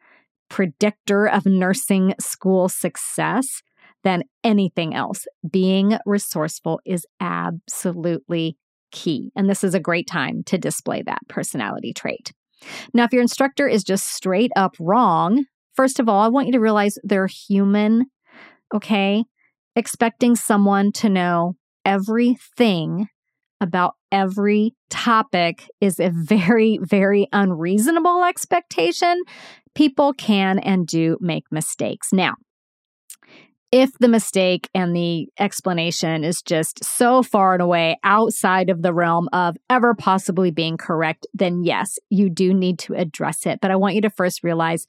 predictor 0.49 1.27
of 1.27 1.45
nursing 1.45 2.15
school 2.21 2.69
success 2.69 3.63
than 4.05 4.23
anything 4.45 4.95
else. 4.95 5.27
Being 5.51 5.99
resourceful 6.07 6.81
is 6.87 7.05
absolutely 7.21 8.57
key. 8.93 9.33
And 9.35 9.51
this 9.51 9.65
is 9.65 9.75
a 9.75 9.81
great 9.81 10.07
time 10.07 10.45
to 10.45 10.57
display 10.57 11.03
that 11.03 11.27
personality 11.29 11.93
trait. 11.93 12.33
Now, 12.95 13.05
if 13.05 13.13
your 13.13 13.23
instructor 13.23 13.67
is 13.67 13.83
just 13.83 14.09
straight 14.15 14.53
up 14.55 14.77
wrong, 14.79 15.47
first 15.75 15.99
of 15.99 16.09
all, 16.09 16.23
I 16.23 16.29
want 16.29 16.47
you 16.47 16.53
to 16.53 16.61
realize 16.61 16.97
they're 17.03 17.27
human. 17.27 18.07
Okay 18.73 19.25
expecting 19.77 20.37
someone 20.37 20.93
to 20.93 21.09
know 21.09 21.55
everything 21.85 23.09
about 23.61 23.95
every 24.11 24.75
topic 24.91 25.69
is 25.81 26.01
a 26.01 26.11
very, 26.11 26.79
very 26.83 27.29
unreasonable 27.33 28.25
expectation. 28.25 29.23
People 29.75 30.13
can 30.13 30.59
and 30.59 30.87
do 30.87 31.17
make 31.21 31.45
mistakes. 31.51 32.13
Now, 32.13 32.35
if 33.73 33.91
the 34.01 34.09
mistake 34.09 34.69
and 34.75 34.95
the 34.95 35.29
explanation 35.39 36.25
is 36.25 36.43
just 36.43 36.85
so 36.85 37.23
far 37.23 37.55
and 37.55 37.63
away 37.63 37.99
outside 38.05 38.69
of 38.69 38.83
the 38.83 38.93
realm 38.93 39.31
of 39.33 39.57
ever 39.71 39.95
possibly 39.95 40.51
being 40.51 40.77
correct, 40.77 41.27
then 41.33 41.65
yes, 41.65 41.99
you 42.11 42.29
do 42.29 42.53
need 42.53 42.79
to 42.81 42.95
address 42.95 43.47
it. 43.47 43.61
But 43.63 43.71
I 43.71 43.77
want 43.77 43.95
you 43.95 44.03
to 44.03 44.11
first 44.11 44.45
realize 44.45 44.87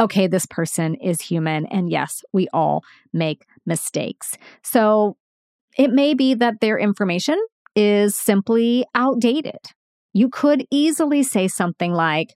okay, 0.00 0.26
this 0.26 0.46
person 0.46 0.94
is 0.94 1.20
human. 1.20 1.66
And 1.66 1.90
yes, 1.90 2.24
we 2.32 2.48
all 2.52 2.82
make 3.12 3.44
mistakes. 3.66 4.36
So 4.62 5.16
it 5.78 5.90
may 5.90 6.14
be 6.14 6.34
that 6.34 6.60
their 6.60 6.78
information 6.78 7.38
is 7.74 8.16
simply 8.16 8.84
outdated. 8.94 9.58
You 10.12 10.28
could 10.28 10.66
easily 10.70 11.22
say 11.22 11.48
something 11.48 11.92
like, 11.92 12.34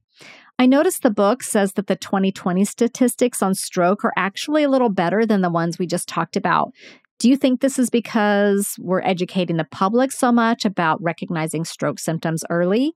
I 0.58 0.64
noticed 0.64 1.02
the 1.02 1.10
book 1.10 1.42
says 1.42 1.74
that 1.74 1.86
the 1.86 1.96
2020 1.96 2.64
statistics 2.64 3.42
on 3.42 3.54
stroke 3.54 4.04
are 4.04 4.14
actually 4.16 4.62
a 4.62 4.70
little 4.70 4.88
better 4.88 5.26
than 5.26 5.42
the 5.42 5.50
ones 5.50 5.78
we 5.78 5.86
just 5.86 6.08
talked 6.08 6.36
about. 6.36 6.72
Do 7.18 7.28
you 7.28 7.36
think 7.36 7.60
this 7.60 7.78
is 7.78 7.90
because 7.90 8.74
we're 8.78 9.02
educating 9.02 9.56
the 9.58 9.64
public 9.64 10.12
so 10.12 10.32
much 10.32 10.64
about 10.64 11.02
recognizing 11.02 11.64
stroke 11.64 11.98
symptoms 11.98 12.44
early? 12.48 12.94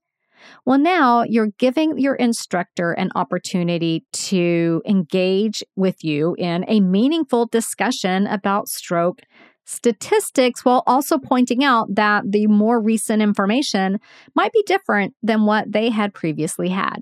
Well, 0.65 0.79
now 0.79 1.25
you're 1.25 1.53
giving 1.59 1.99
your 1.99 2.15
instructor 2.15 2.93
an 2.93 3.11
opportunity 3.15 4.05
to 4.13 4.83
engage 4.87 5.63
with 5.77 6.03
you 6.05 6.35
in 6.39 6.65
a 6.69 6.81
meaningful 6.81 7.47
discussion 7.47 8.27
about 8.27 8.69
stroke 8.69 9.21
statistics 9.65 10.65
while 10.65 10.83
also 10.87 11.17
pointing 11.19 11.63
out 11.63 11.95
that 11.95 12.25
the 12.29 12.47
more 12.49 12.81
recent 12.81 13.23
information 13.23 14.01
might 14.35 14.53
be 14.53 14.63
different 14.67 15.15
than 15.23 15.47
what 15.47 15.71
they 15.71 15.91
had 15.91 16.13
previously 16.13 16.69
had. 16.69 16.99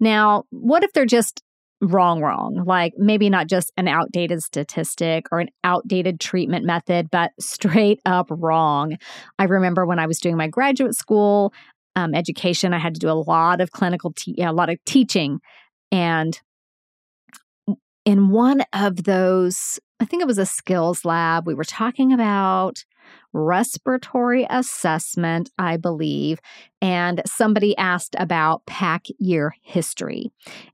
Now, 0.00 0.44
what 0.50 0.84
if 0.84 0.92
they're 0.92 1.04
just 1.04 1.42
wrong, 1.82 2.22
wrong? 2.22 2.62
Like 2.66 2.94
maybe 2.96 3.28
not 3.28 3.48
just 3.48 3.72
an 3.76 3.88
outdated 3.88 4.42
statistic 4.42 5.26
or 5.30 5.40
an 5.40 5.48
outdated 5.64 6.20
treatment 6.20 6.64
method, 6.64 7.10
but 7.10 7.32
straight 7.38 8.00
up 8.06 8.28
wrong. 8.30 8.96
I 9.38 9.44
remember 9.44 9.84
when 9.84 9.98
I 9.98 10.06
was 10.06 10.18
doing 10.18 10.36
my 10.36 10.48
graduate 10.48 10.94
school, 10.94 11.52
um, 11.96 12.14
education. 12.14 12.72
I 12.72 12.78
had 12.78 12.94
to 12.94 13.00
do 13.00 13.10
a 13.10 13.12
lot 13.12 13.60
of 13.60 13.72
clinical, 13.72 14.12
te- 14.12 14.40
a 14.42 14.52
lot 14.52 14.70
of 14.70 14.78
teaching. 14.84 15.40
And 15.90 16.38
in 18.04 18.28
one 18.28 18.62
of 18.72 19.04
those, 19.04 19.80
I 19.98 20.04
think 20.04 20.22
it 20.22 20.26
was 20.26 20.38
a 20.38 20.46
skills 20.46 21.04
lab, 21.04 21.46
we 21.46 21.54
were 21.54 21.64
talking 21.64 22.12
about 22.12 22.84
respiratory 23.32 24.46
assessment, 24.48 25.50
I 25.58 25.76
believe, 25.76 26.38
and 26.80 27.22
somebody 27.26 27.76
asked 27.76 28.14
about 28.18 28.66
pack 28.66 29.06
year 29.18 29.54
history. 29.62 30.30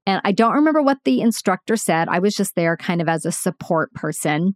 And 0.07 0.21
I 0.25 0.33
don't 0.33 0.55
remember 0.55 0.83
what 0.83 0.99
the 1.05 1.21
instructor 1.21 1.77
said. 1.77 2.09
I 2.09 2.19
was 2.19 2.35
just 2.35 2.55
there 2.55 2.77
kind 2.77 3.01
of 3.01 3.09
as 3.09 3.25
a 3.25 3.33
support 3.33 3.93
person 3.95 4.55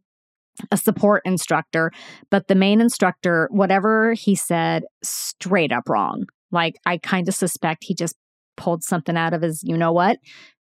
a 0.70 0.76
support 0.76 1.22
instructor, 1.24 1.92
but 2.31 2.48
the 2.48 2.55
main 2.55 2.81
instructor, 2.81 3.48
whatever 3.50 4.14
he 4.14 4.35
said, 4.35 4.85
straight 5.02 5.72
up 5.72 5.88
wrong. 5.88 6.26
Like, 6.51 6.77
I 6.87 6.99
kind 6.99 7.29
of 7.29 7.35
suspect 7.35 7.85
he 7.85 7.95
just 7.95 8.17
pulled 8.57 8.83
something 8.83 9.17
out 9.17 9.35
of 9.35 9.43
his, 9.43 9.63
you 9.63 9.77
know 9.77 9.93
what, 9.93 10.19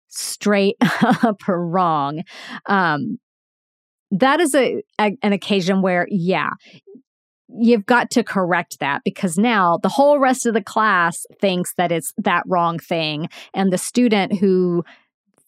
straight 0.09 0.77
up 1.03 1.41
wrong. 1.49 2.23
Um, 2.67 3.19
that 4.11 4.41
is 4.41 4.55
a, 4.55 4.83
a, 5.01 5.17
an 5.23 5.33
occasion 5.33 5.83
where, 5.83 6.07
yeah, 6.11 6.51
you've 7.49 7.87
got 7.87 8.11
to 8.11 8.23
correct 8.23 8.79
that 8.81 9.03
because 9.05 9.39
now 9.39 9.79
the 9.83 9.89
whole 9.89 10.19
rest 10.19 10.47
of 10.47 10.55
the 10.55 10.63
class 10.63 11.25
thinks 11.41 11.75
that 11.75 11.93
it's 11.93 12.13
that 12.19 12.43
wrong 12.47 12.79
thing. 12.79 13.29
And 13.55 13.73
the 13.73 13.79
student 13.79 14.39
who 14.39 14.85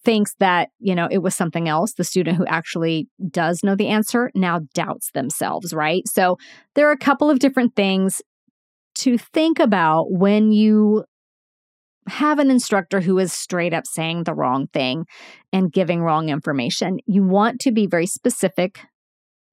thinks 0.04 0.34
that, 0.40 0.70
you 0.80 0.94
know, 0.94 1.06
it 1.10 1.18
was 1.18 1.34
something 1.34 1.68
else, 1.68 1.92
the 1.92 2.04
student 2.04 2.36
who 2.36 2.46
actually 2.46 3.08
does 3.30 3.62
know 3.62 3.76
the 3.76 3.88
answer 3.88 4.30
now 4.34 4.60
doubts 4.74 5.10
themselves, 5.12 5.72
right? 5.72 6.06
So 6.08 6.38
there 6.74 6.88
are 6.88 6.92
a 6.92 6.98
couple 6.98 7.30
of 7.30 7.38
different 7.38 7.76
things 7.76 8.20
to 9.02 9.18
think 9.18 9.58
about 9.58 10.12
when 10.12 10.52
you 10.52 11.04
have 12.08 12.38
an 12.38 12.50
instructor 12.50 13.00
who 13.00 13.18
is 13.18 13.32
straight 13.32 13.72
up 13.72 13.86
saying 13.86 14.24
the 14.24 14.34
wrong 14.34 14.66
thing 14.68 15.06
and 15.52 15.72
giving 15.72 16.02
wrong 16.02 16.28
information. 16.28 16.98
You 17.06 17.24
want 17.24 17.60
to 17.60 17.72
be 17.72 17.86
very 17.86 18.06
specific 18.06 18.80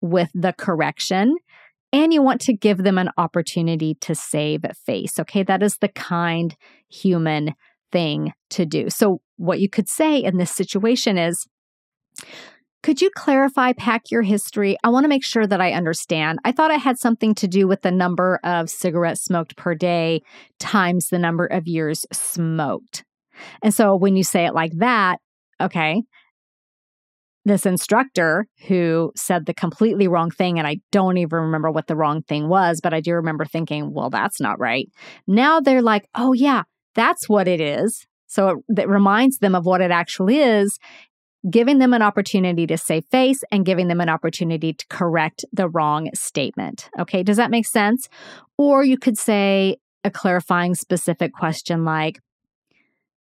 with 0.01 0.29
the 0.33 0.53
correction 0.53 1.35
and 1.91 2.13
you 2.13 2.21
want 2.21 2.41
to 2.41 2.53
give 2.53 2.79
them 2.79 2.97
an 2.97 3.09
opportunity 3.17 3.95
to 4.01 4.15
save 4.15 4.61
face. 4.85 5.19
Okay, 5.19 5.43
that 5.43 5.63
is 5.63 5.77
the 5.77 5.87
kind 5.87 6.55
human 6.89 7.53
thing 7.91 8.33
to 8.51 8.65
do. 8.65 8.89
So, 8.89 9.21
what 9.37 9.59
you 9.59 9.69
could 9.69 9.87
say 9.87 10.17
in 10.17 10.37
this 10.37 10.51
situation 10.51 11.17
is, 11.17 11.47
could 12.87 13.01
you 13.01 13.09
clarify, 13.09 13.73
pack 13.73 14.11
year 14.11 14.21
history? 14.21 14.77
I 14.81 14.87
want 14.87 15.03
to 15.03 15.09
make 15.09 15.25
sure 15.25 15.45
that 15.45 15.59
I 15.59 15.73
understand. 15.73 16.39
I 16.45 16.53
thought 16.53 16.71
it 16.71 16.79
had 16.79 16.97
something 16.97 17.35
to 17.35 17.45
do 17.45 17.67
with 17.67 17.81
the 17.81 17.91
number 17.91 18.39
of 18.45 18.69
cigarettes 18.69 19.25
smoked 19.25 19.57
per 19.57 19.75
day 19.75 20.21
times 20.57 21.09
the 21.09 21.19
number 21.19 21.45
of 21.45 21.67
years 21.67 22.05
smoked. 22.13 23.03
And 23.61 23.73
so 23.73 23.97
when 23.97 24.15
you 24.15 24.23
say 24.23 24.45
it 24.45 24.53
like 24.53 24.71
that, 24.77 25.17
okay, 25.59 26.01
this 27.43 27.65
instructor 27.65 28.47
who 28.69 29.11
said 29.17 29.47
the 29.47 29.53
completely 29.53 30.07
wrong 30.07 30.31
thing, 30.31 30.57
and 30.57 30.65
I 30.65 30.77
don't 30.93 31.17
even 31.17 31.39
remember 31.39 31.69
what 31.69 31.87
the 31.87 31.95
wrong 31.97 32.21
thing 32.21 32.47
was, 32.47 32.79
but 32.81 32.93
I 32.93 33.01
do 33.01 33.15
remember 33.15 33.43
thinking, 33.43 33.93
well, 33.93 34.09
that's 34.09 34.39
not 34.39 34.61
right. 34.61 34.87
Now 35.27 35.59
they're 35.59 35.81
like, 35.81 36.07
oh, 36.15 36.31
yeah, 36.31 36.63
that's 36.95 37.27
what 37.27 37.49
it 37.49 37.59
is. 37.59 38.07
So 38.27 38.49
it, 38.69 38.81
it 38.81 38.87
reminds 38.87 39.39
them 39.39 39.55
of 39.55 39.65
what 39.65 39.81
it 39.81 39.91
actually 39.91 40.39
is, 40.39 40.77
giving 41.49 41.77
them 41.77 41.93
an 41.93 42.01
opportunity 42.01 42.67
to 42.67 42.77
save 42.77 43.05
face 43.05 43.43
and 43.51 43.65
giving 43.65 43.87
them 43.87 44.01
an 44.01 44.09
opportunity 44.09 44.73
to 44.73 44.85
correct 44.87 45.45
the 45.53 45.69
wrong 45.69 46.09
statement. 46.13 46.89
Okay, 46.99 47.23
does 47.23 47.37
that 47.37 47.51
make 47.51 47.65
sense? 47.65 48.09
Or 48.57 48.83
you 48.83 48.97
could 48.97 49.17
say 49.17 49.77
a 50.03 50.11
clarifying 50.11 50.75
specific 50.75 51.33
question 51.33 51.85
like, 51.85 52.19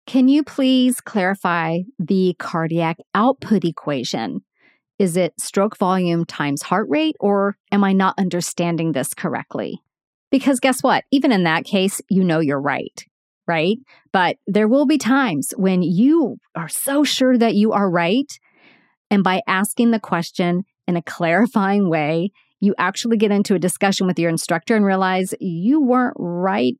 can 0.07 0.27
you 0.27 0.43
please 0.43 0.99
clarify 1.01 1.79
the 1.99 2.35
cardiac 2.39 2.97
output 3.13 3.63
equation? 3.63 4.41
Is 4.97 5.15
it 5.15 5.39
stroke 5.39 5.77
volume 5.77 6.25
times 6.25 6.63
heart 6.63 6.87
rate, 6.89 7.15
or 7.19 7.55
am 7.71 7.83
I 7.83 7.93
not 7.93 8.15
understanding 8.17 8.91
this 8.91 9.13
correctly? 9.13 9.81
Because 10.31 10.59
guess 10.59 10.81
what? 10.81 11.03
Even 11.11 11.31
in 11.31 11.43
that 11.43 11.63
case, 11.63 12.01
you 12.09 12.23
know 12.23 12.39
you're 12.39 12.59
right, 12.59 13.05
right? 13.49 13.77
But 14.13 14.38
there 14.45 14.67
will 14.67 14.85
be 14.85 14.99
times 14.99 15.53
when 15.57 15.81
you 15.81 16.38
are 16.55 16.69
so 16.69 17.03
sure 17.03 17.35
that 17.35 17.55
you 17.55 17.71
are 17.71 17.89
right. 17.89 18.31
And 19.09 19.23
by 19.23 19.41
asking 19.47 19.89
the 19.89 19.99
question 19.99 20.63
in 20.88 20.95
a 20.95 21.01
clarifying 21.01 21.89
way, 21.89 22.29
you 22.59 22.75
actually 22.77 23.17
get 23.17 23.31
into 23.31 23.55
a 23.55 23.59
discussion 23.59 24.05
with 24.05 24.19
your 24.19 24.29
instructor 24.29 24.75
and 24.75 24.85
realize 24.85 25.33
you 25.39 25.81
weren't 25.81 26.15
right 26.19 26.75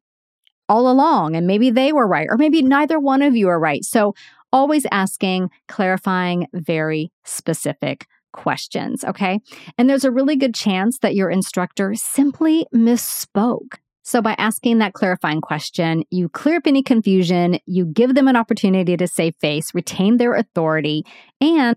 all 0.68 0.92
along 0.92 1.36
and 1.36 1.48
maybe 1.48 1.72
they 1.72 1.92
were 1.92 2.08
right 2.08 2.28
or 2.30 2.38
maybe 2.38 2.62
neither 2.62 3.00
one 3.00 3.24
of 3.24 3.36
you 3.36 3.48
are 3.50 3.60
right. 3.60 3.84
So 3.84 4.14
always 4.54 4.86
asking 4.92 5.50
clarifying 5.68 6.46
very 6.54 7.12
specific 7.26 8.06
questions, 8.32 9.04
okay? 9.04 9.40
And 9.78 9.90
there's 9.90 10.06
a 10.06 10.12
really 10.12 10.36
good 10.36 10.54
chance 10.54 11.00
that 11.00 11.16
your 11.16 11.32
instructor 11.32 11.96
simply 11.96 12.68
misspoke. 12.74 13.78
So, 14.10 14.24
by 14.24 14.34
asking 14.40 14.80
that 14.80 14.94
clarifying 14.94 15.40
question, 15.40 16.04
you 16.10 16.30
clear 16.30 16.56
up 16.56 16.66
any 16.66 16.82
confusion, 16.82 17.60
you 17.68 17.86
give 17.86 18.16
them 18.16 18.28
an 18.28 18.36
opportunity 18.36 18.98
to 18.98 19.08
save 19.08 19.36
face, 19.40 19.76
retain 19.76 20.18
their 20.18 20.34
authority, 20.34 21.04
and 21.40 21.76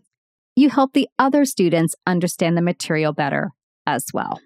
you 0.57 0.71
help 0.71 0.95
the 0.95 1.11
other 1.19 1.45
students 1.45 1.95
understand 2.07 2.57
the 2.57 2.63
material 2.63 3.13
better 3.13 3.51
as 3.87 4.07
well. 4.15 4.41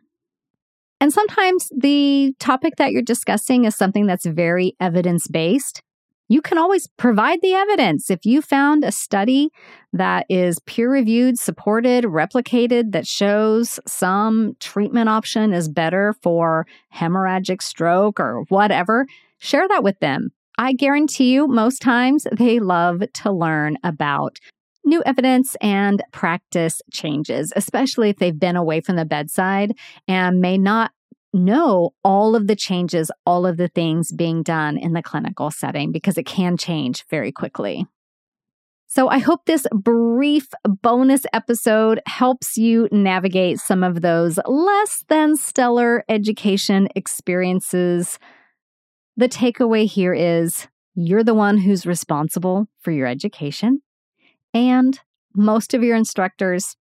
And 1.01 1.13
sometimes 1.13 1.71
the 1.79 2.35
topic 2.41 2.75
that 2.79 2.91
you're 2.91 3.03
discussing 3.03 3.67
is 3.67 3.77
something 3.77 4.07
that's 4.07 4.27
very 4.27 4.75
evidence 4.81 5.29
based. 5.29 5.81
You 6.29 6.43
can 6.43 6.59
always 6.59 6.89
provide 6.97 7.41
the 7.41 7.55
evidence. 7.55 8.11
If 8.11 8.27
you 8.27 8.43
found 8.43 8.83
a 8.83 8.91
study 8.91 9.51
that 9.93 10.27
is 10.29 10.59
peer 10.61 10.91
reviewed, 10.91 11.39
supported, 11.39 12.05
replicated, 12.05 12.93
that 12.93 13.07
shows 13.07 13.79
some 13.87 14.57
treatment 14.59 15.09
option 15.09 15.53
is 15.53 15.69
better 15.69 16.15
for 16.23 16.67
hemorrhagic 16.95 17.63
stroke 17.63 18.19
or 18.19 18.45
whatever, 18.49 19.07
share 19.39 19.69
that 19.69 19.85
with 19.85 20.01
them. 20.01 20.31
I 20.59 20.73
guarantee 20.73 21.33
you, 21.33 21.47
most 21.47 21.81
times 21.81 22.27
they 22.33 22.59
love 22.59 23.03
to 23.13 23.31
learn 23.31 23.77
about 23.85 24.41
new 24.85 25.03
evidence 25.05 25.57
and 25.61 26.03
practice 26.13 26.81
changes, 26.93 27.53
especially 27.57 28.09
if 28.09 28.17
they've 28.17 28.39
been 28.39 28.57
away 28.57 28.81
from 28.81 28.97
the 28.97 29.05
bedside 29.05 29.77
and 30.09 30.41
may 30.41 30.57
not 30.57 30.93
know 31.37 31.91
all 32.03 32.35
of 32.35 32.47
the 32.47 32.57
changes, 32.57 33.11
all 33.25 33.47
of 33.47 33.57
the 33.57 33.69
things 33.69 34.13
being 34.13 34.43
done 34.43 34.77
in 34.77 34.93
the 34.93 35.03
clinical 35.03 35.51
setting 35.51 35.93
because 35.93 36.19
it 36.19 36.27
can 36.27 36.57
change 36.57 37.05
very 37.09 37.31
quickly. 37.31 37.87
So, 38.89 39.09
I 39.09 39.19
hope 39.19 39.45
this 39.45 39.67
brief 39.75 40.49
bonus 40.65 41.27
episode 41.33 42.01
helps 42.07 42.57
you 42.57 42.89
navigate 42.91 43.59
some 43.59 43.83
of 43.83 44.01
those 44.01 44.39
less 44.47 45.05
than 45.09 45.37
stellar 45.37 46.05
education 46.09 46.89
experiences. 46.95 48.19
The 49.17 49.29
takeaway 49.29 49.87
here 49.87 50.15
is 50.15 50.69
you're 50.95 51.25
the 51.25 51.35
one 51.35 51.59
who's 51.59 51.85
responsible 51.85 52.69
for 52.81 52.91
your 52.91 53.07
education. 53.07 53.83
And 54.55 54.99
most 55.35 55.75
of 55.75 55.83
your 55.83 55.97
instructors, 55.97 56.77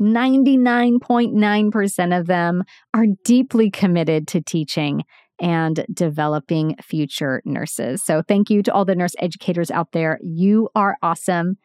99.9% 0.00 2.18
of 2.18 2.26
them, 2.26 2.64
are 2.94 3.06
deeply 3.24 3.70
committed 3.70 4.26
to 4.28 4.40
teaching 4.40 5.02
and 5.38 5.84
developing 5.92 6.76
future 6.82 7.42
nurses. 7.44 8.02
So, 8.02 8.22
thank 8.22 8.50
you 8.50 8.62
to 8.62 8.72
all 8.72 8.84
the 8.84 8.94
nurse 8.94 9.14
educators 9.18 9.70
out 9.70 9.92
there. 9.92 10.18
You 10.22 10.68
are 10.74 10.96
awesome. 11.02 11.58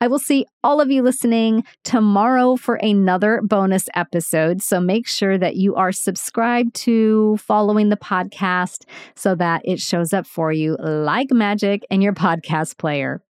I 0.00 0.08
will 0.08 0.18
see 0.18 0.46
all 0.62 0.80
of 0.80 0.90
you 0.90 1.02
listening 1.02 1.64
tomorrow 1.84 2.56
for 2.56 2.76
another 2.76 3.40
bonus 3.42 3.86
episode. 3.94 4.62
So, 4.62 4.80
make 4.80 5.06
sure 5.06 5.38
that 5.38 5.56
you 5.56 5.74
are 5.74 5.92
subscribed 5.92 6.74
to 6.76 7.36
following 7.38 7.88
the 7.88 7.96
podcast 7.96 8.84
so 9.16 9.34
that 9.36 9.62
it 9.64 9.80
shows 9.80 10.12
up 10.12 10.26
for 10.26 10.52
you 10.52 10.76
like 10.80 11.30
magic 11.30 11.84
in 11.90 12.02
your 12.02 12.14
podcast 12.14 12.78
player. 12.78 13.22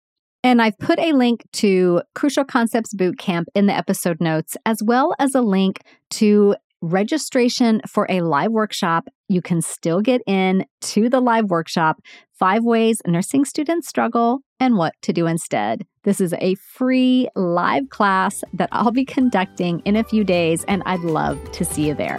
And 0.44 0.60
I've 0.60 0.78
put 0.78 0.98
a 0.98 1.12
link 1.12 1.44
to 1.54 2.02
Crucial 2.14 2.44
Concepts 2.44 2.94
Bootcamp 2.94 3.44
in 3.54 3.66
the 3.66 3.74
episode 3.74 4.20
notes, 4.20 4.56
as 4.66 4.82
well 4.82 5.14
as 5.18 5.34
a 5.34 5.40
link 5.40 5.80
to 6.10 6.56
registration 6.80 7.80
for 7.86 8.06
a 8.10 8.22
live 8.22 8.50
workshop. 8.50 9.08
You 9.28 9.40
can 9.40 9.62
still 9.62 10.00
get 10.00 10.20
in 10.26 10.66
to 10.80 11.08
the 11.08 11.20
live 11.20 11.44
workshop 11.44 12.00
Five 12.32 12.64
Ways 12.64 13.00
Nursing 13.06 13.44
Students 13.44 13.88
Struggle 13.88 14.40
and 14.58 14.76
What 14.76 14.94
to 15.02 15.12
Do 15.12 15.28
Instead. 15.28 15.86
This 16.02 16.20
is 16.20 16.34
a 16.40 16.56
free 16.56 17.28
live 17.36 17.88
class 17.90 18.42
that 18.52 18.68
I'll 18.72 18.90
be 18.90 19.04
conducting 19.04 19.80
in 19.84 19.94
a 19.94 20.02
few 20.02 20.24
days, 20.24 20.64
and 20.66 20.82
I'd 20.86 21.00
love 21.00 21.38
to 21.52 21.64
see 21.64 21.86
you 21.86 21.94
there. 21.94 22.18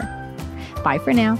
Bye 0.82 0.98
for 0.98 1.12
now. 1.12 1.36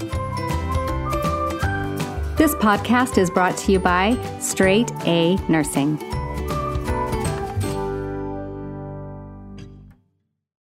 This 2.36 2.54
podcast 2.56 3.16
is 3.16 3.30
brought 3.30 3.56
to 3.58 3.72
you 3.72 3.78
by 3.78 4.18
Straight 4.38 4.90
A 5.06 5.36
Nursing. 5.48 6.13